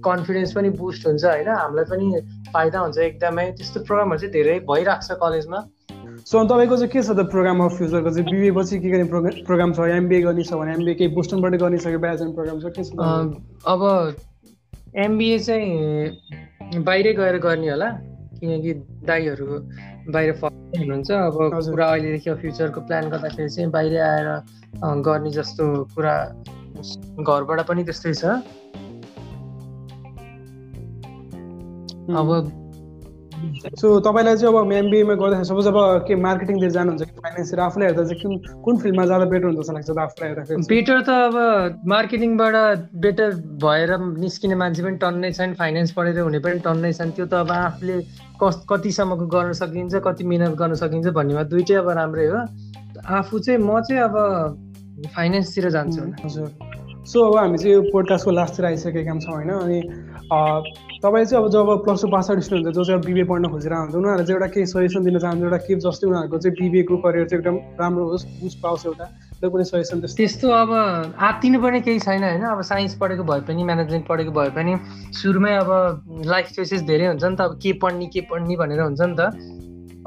कन्फिडेन्स 0.05 0.53
पनि 0.57 0.69
बुस्ट 0.83 1.07
हुन्छ 1.07 1.25
होइन 1.25 1.49
हामीलाई 1.49 1.87
पनि 1.91 2.07
फाइदा 2.55 2.79
हुन्छ 2.79 2.99
एकदमै। 3.07 3.47
त्यस्तो 3.59 3.79
प्रोग्रामहरू 3.87 4.19
चाहिँ 4.21 4.33
धेरै 4.35 4.59
भइरहेको 4.69 5.07
छ 5.07 5.19
कलेजमा। 5.23 5.59
सो 6.27 6.39
अनि 6.39 6.49
तपाईँको 6.51 6.77
चाहिँ 6.77 6.93
के 6.93 7.03
छ 7.03 7.11
त 7.11 7.27
प्रोग्राम 7.35 7.59
अफ 7.65 7.73
फ्युचरको 7.79 8.11
चाहिँ 8.11 8.27
बिए 8.31 8.51
पछि 8.59 8.79
के 8.79 8.91
गर्ने 8.91 9.07
प्रोग्राम 9.11 9.43
प्रोग्राम 9.47 9.73
छ 9.75 9.79
एमबिए 9.97 10.21
गर्ने 10.27 10.43
छ 10.45 10.55
भने 10.55 10.73
एमबिए 10.79 10.95
केही 11.01 11.11
बोस्टनबाट 11.19 11.55
गर्ने 11.63 11.79
छ 11.79 11.87
कि 11.95 11.99
प्रोग्राम 11.99 12.59
छ 12.63 12.67
के 12.79 12.83
छ 12.85 12.95
अब 13.75 13.83
एमबिए 14.97 15.39
चाहिँ 15.39 16.83
बाहिरै 16.83 17.13
गएर 17.13 17.39
गर्ने 17.39 17.69
होला। 17.69 17.91
किनकि 18.41 18.73
दाईहरू 19.07 19.47
बाहिर 20.13 20.33
फर्स्ट 20.33 20.79
हुनुहुन्छ। 20.79 21.11
अब। 21.11 21.39
पुरा 21.71 21.87
अहिलेदेखि 21.87 22.31
अब 22.31 22.39
फ्युचरको 22.39 22.81
प्लान 22.81 23.09
गर्दाखेरि 23.11 23.49
चाहिँ 23.49 23.71
बाहिरै 23.71 23.99
आएर 23.99 24.29
गर्ने 25.03 25.31
जस्तो 25.31 25.65
कुरा 25.95 26.15
घरबाट 27.21 27.61
पनि 27.67 27.85
त्यस्तै 27.85 28.15
छ। 28.15 28.25
अब 32.15 32.64
सो 33.81 34.01
तपाईँलाई 34.01 34.37
चाहिँ 34.37 34.57
अब 34.57 34.73
एमबिएमा 34.73 35.15
गर्दाखेरि 35.15 35.49
सपोज 35.49 35.67
अब 35.67 35.79
के 36.09 36.15
मार्केटिङतिर 36.17 36.71
जानुहुन्छ 36.71 37.03
कि 37.03 37.21
फाइनेन्सतिर 37.21 37.61
आफूलाई 37.61 37.89
हेर्दा 37.89 38.05
चाहिँ 38.05 38.21
कुन 38.23 38.63
कुन 38.65 38.79
फिल्डमा 38.83 39.05
जाँदा 39.07 39.25
बेटर 39.31 39.47
हुन्छ 39.47 39.59
जस्तो 39.61 39.73
लाग्छ 39.75 39.91
आफूलाई 39.91 40.29
हेर्दाखेरि? 40.31 40.67
बेटर 40.69 41.01
त 41.01 41.09
अब 41.09 41.35
मार्केटिङबाट 41.95 42.55
बेटर 43.07 43.31
भएर 43.65 43.91
निस्किने 44.25 44.55
मान्छे 44.55 44.83
पनि 44.83 44.97
टन्नै 45.05 45.33
छन् 45.33 45.55
फाइनेन्स 45.55 45.93
पढेर 45.93 46.19
हुने 46.21 46.39
पनि 46.39 46.59
टन्नै 46.67 46.93
छन्। 46.93 47.11
त्यो 47.17 47.27
त 47.27 47.35
अब 47.45 47.51
आफूले 47.51 47.97
कस 48.43 48.65
कतिसम्मको 48.71 49.27
गर्न 49.27 49.53
सकिन्छ 49.63 49.95
कति 50.05 50.25
मिहिनेत 50.25 50.55
गर्न 50.59 50.75
सकिन्छ 50.83 51.07
भन्नेमा 51.15 51.43
दुइटै 51.53 51.75
अब 51.75 51.89
राम्रै 52.01 52.27
हो। 52.27 52.41
आफू 53.19 53.39
चाहिँ 53.39 53.61
म 53.61 53.81
चाहिँ 53.81 54.03
अब 54.03 54.15
फाइनेन्सतिर 55.15 55.71
जान्छु। 55.71 56.03
हजुर। 56.25 56.74
सो 57.05 57.21
अब 57.21 57.37
हामी 57.37 57.59
चाहिँ 57.59 57.75
यो 57.75 57.81
पोडकास्टको 57.93 58.31
लास्टतिर 58.31 58.65
आइसकेका 58.67 59.15
छौँ 59.21 59.35
होइन 59.35 59.51
अनि 59.51 59.81
तपाईँ 61.05 61.25
चाहिँ 61.25 61.45
अब 61.45 61.51
जब 61.53 61.69
plus 61.85 62.03
two 62.03 62.09
pass 62.09 62.31
out 62.31 62.41
student 62.41 62.67
हुन्छ 62.67 62.77
जो 62.77 62.85
चाहिँ 62.85 63.01
अब 63.01 63.07
बिबिए 63.07 63.25
पढ्न 63.29 63.49
खोजिरहेको 63.53 63.83
हुन्छ 63.83 63.95
उनीहरूलाई 63.95 64.25
चाहिँ 64.25 64.37
एउटा 64.37 64.49
केही 64.55 64.67
सजेसन 64.67 65.05
दिन 65.05 65.19
चाहन्छु 65.19 65.45
एउटा 65.45 65.59
के 65.67 65.75
जस्तै 65.85 66.07
उनीहरूको 66.09 66.39
चाहिँ 66.39 66.57
बिबिएको 66.61 66.97
करियर 67.05 67.27
चाहिँ 67.29 67.41
एकदम 67.41 67.57
राम्रो 67.81 68.05
होस् 68.09 68.25
बुस्ट 68.41 68.59
पाओस् 68.63 68.87
एउटा 68.87 69.07
कुनै 69.45 69.65
सजेसन 69.65 70.01
त्यस्तो। 70.01 70.17
त्यस्तो 70.17 70.49
अब 70.49 70.71
आत्तिनु 71.29 71.61
पनि 71.61 71.81
केही 71.85 71.99
छैन 72.01 72.25
होइन 72.25 72.45
अब 72.49 72.61
साइन्स 72.73 72.95
पढेको 72.97 73.25
भए 73.29 73.41
पनि 73.49 73.65
म्यानेजमेन्ट 73.65 74.07
पढेको 74.09 74.33
भए 74.33 74.51
पनि 74.57 74.73
सुरुमै 75.21 75.55
अब 75.61 76.25
लाइफ 76.27 76.47
चोइसेस 76.57 76.83
धेरै 76.89 77.07
हुन्छ 77.07 77.25
नि 77.25 77.37
त 77.37 77.41
अब 77.41 77.59
के 77.63 77.73
पढ्ने 77.85 78.07
के 78.09 78.21
पढ्ने 78.33 78.57
भनेर 78.57 78.81
हुन्छ 78.81 79.01
नि 79.03 79.15
त। 79.21 79.29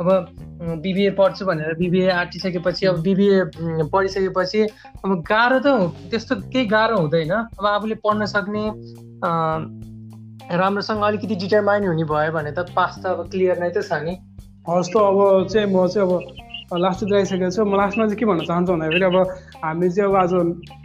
अब 0.01 0.07
बिबिए 0.57 1.09
पढ्छु 1.17 1.45
भनेर। 1.45 1.73
बिबिए 1.77 2.09
आँटिसकेपछि 2.11 2.85
अब 2.87 3.01
बिबिए 3.01 3.43
पढिसकेपछि 3.93 4.61
अब 5.05 5.09
गाह्रो 5.29 5.59
त 5.59 5.67
त्यस्तो 6.09 6.35
केही 6.49 6.65
गाह्रो 6.65 6.97
हुँदैन। 6.97 7.31
अब 7.31 7.65
आफूले 7.65 7.95
पढ्न 8.01 8.25
सक्ने 8.25 8.63
राम्रोसँग 10.57 11.03
अलिकति 11.03 11.35
डिटरमाइन 11.35 11.87
हुने 11.87 12.03
भयो 12.09 12.31
भने 12.31 12.51
त 12.57 12.65
पास 12.75 13.01
त 13.03 13.05
अब 13.05 13.29
क्लियर 13.29 13.59
नै 13.61 13.69
त 13.69 13.85
छ 13.85 14.01
नि। 14.01 14.13
हस् 14.69 14.89
अब 14.97 15.47
चाहिँ 15.51 15.67
म 15.69 15.87
चाहिँ 15.87 16.07
अब 16.07 16.46
लास्टतिर 16.67 17.15
आइसकेको 17.17 17.49
छु। 17.55 17.63
म 17.63 17.75
लास्टमा 17.79 18.05
चाहिँ 18.05 18.19
के 18.19 18.25
भन्न 18.27 18.43
चाहन्छु 18.43 18.71
भन्दाखेरि 18.73 19.05
अब 19.07 19.17
हामी 19.63 19.87
चाहिँ 19.87 20.09
अब 20.11 20.15
आज 20.19 20.33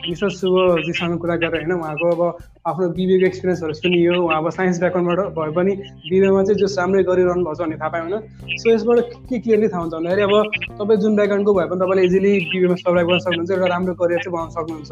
मिस्टर 0.06 0.30
शुभजीसँग 0.30 1.18
कुरा 1.18 1.36
गरेर 1.42 1.66
होइन 1.66 1.72
उहाँको 1.74 2.06
अब 2.14 2.22
आफ्नो 2.70 2.88
बिबिएको 2.94 3.26
एक्सपिरियन्सहरू 3.26 3.74
सुनियो 3.82 4.14
उहाँ 4.22 4.38
अब 4.38 4.50
साइन्स 4.54 4.78
ब्याकग्राउन्डबाट 4.78 5.34
भए 5.34 5.50
पनि 5.58 5.72
बिबिएमा 6.06 6.42
चाहिँ 6.46 6.58
जस 6.62 6.78
राम्रै 6.78 7.02
गरिरहनु 7.02 7.42
भएको 7.42 7.54
छ 7.54 7.60
भन्ने 7.66 7.76
थाहा 7.82 7.90
पायो 7.90 8.04
होइन। 8.06 8.56
सो 8.62 8.66
यसबाट 8.70 8.98
के 9.26 9.38
क्लियरली 9.42 9.68
थाहा 9.74 9.82
हुन्छ 9.82 9.94
भन्दाखेरि 9.94 10.22
अब 10.22 10.34
तपाईँ 10.78 10.98
जुन 11.02 11.12
ब्याकग्राउन्डको 11.18 11.52
भए 11.58 11.66
पनि 11.66 11.80
तपाईँले 11.82 12.02
इजिली 12.06 12.32
बिबिएमा 12.52 12.76
सर्भाइभ 12.82 13.06
गर्न 13.10 13.18
सक्नुहुन्छ 13.26 13.50
एउटा 13.50 13.66
राम्रो 13.74 13.94
करियर 13.98 14.20
चाहिँ 14.22 14.32
बनाउन 14.38 14.50
सक्नुहुन्छ। 14.54 14.90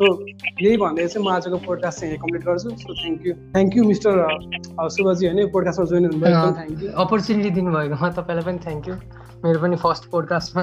सो 0.00 0.04
यही 0.64 0.76
भन्दै 0.80 1.06
चाहिँ 1.06 1.20
म 1.20 1.28
आजको 1.36 1.58
पोडकास्ट 1.68 2.00
चाहिँ 2.00 2.16
कम्प्लिट 2.16 2.42
गर्छु। 2.48 2.68
So 2.80 2.90
thank 2.96 3.20
you 3.26 3.32
thank 3.54 3.76
you 3.76 3.82
mister 3.92 4.14
शुभजी 4.96 5.24
होइन 5.26 5.38
यो 5.38 5.48
पोडकास्टमा 5.52 5.86
जोइन 5.92 6.04
हुनुभयो। 6.08 6.52
थ्याङ्क 6.56 6.82
यू 6.82 6.88
अपर्च्युनिटी 7.04 7.50
दिनुभएकोमा 7.60 8.08
तपाईँलाई 8.18 8.44
पनि 8.48 8.58
थ्याङ्क 8.64 8.88
यू 8.88 8.94
मेरो 9.44 9.60
पनि 9.60 9.76
फ़र्स्ट 9.82 10.10
पोडकास्टमा 10.10 10.62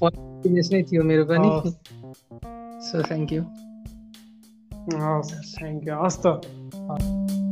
फ़र्स्ट 0.00 0.72
नै 0.72 0.82
थियो 0.90 1.02
मेरो 1.10 1.24
पनि 1.24 1.50
सो 2.88 3.02
थ्याङ्क 3.02 3.32
यू 3.32 3.42
हस् 5.02 5.34
थ्याङ्क 5.54 5.88
यू 5.88 6.00
हस् 6.04 6.18
त 6.22 7.46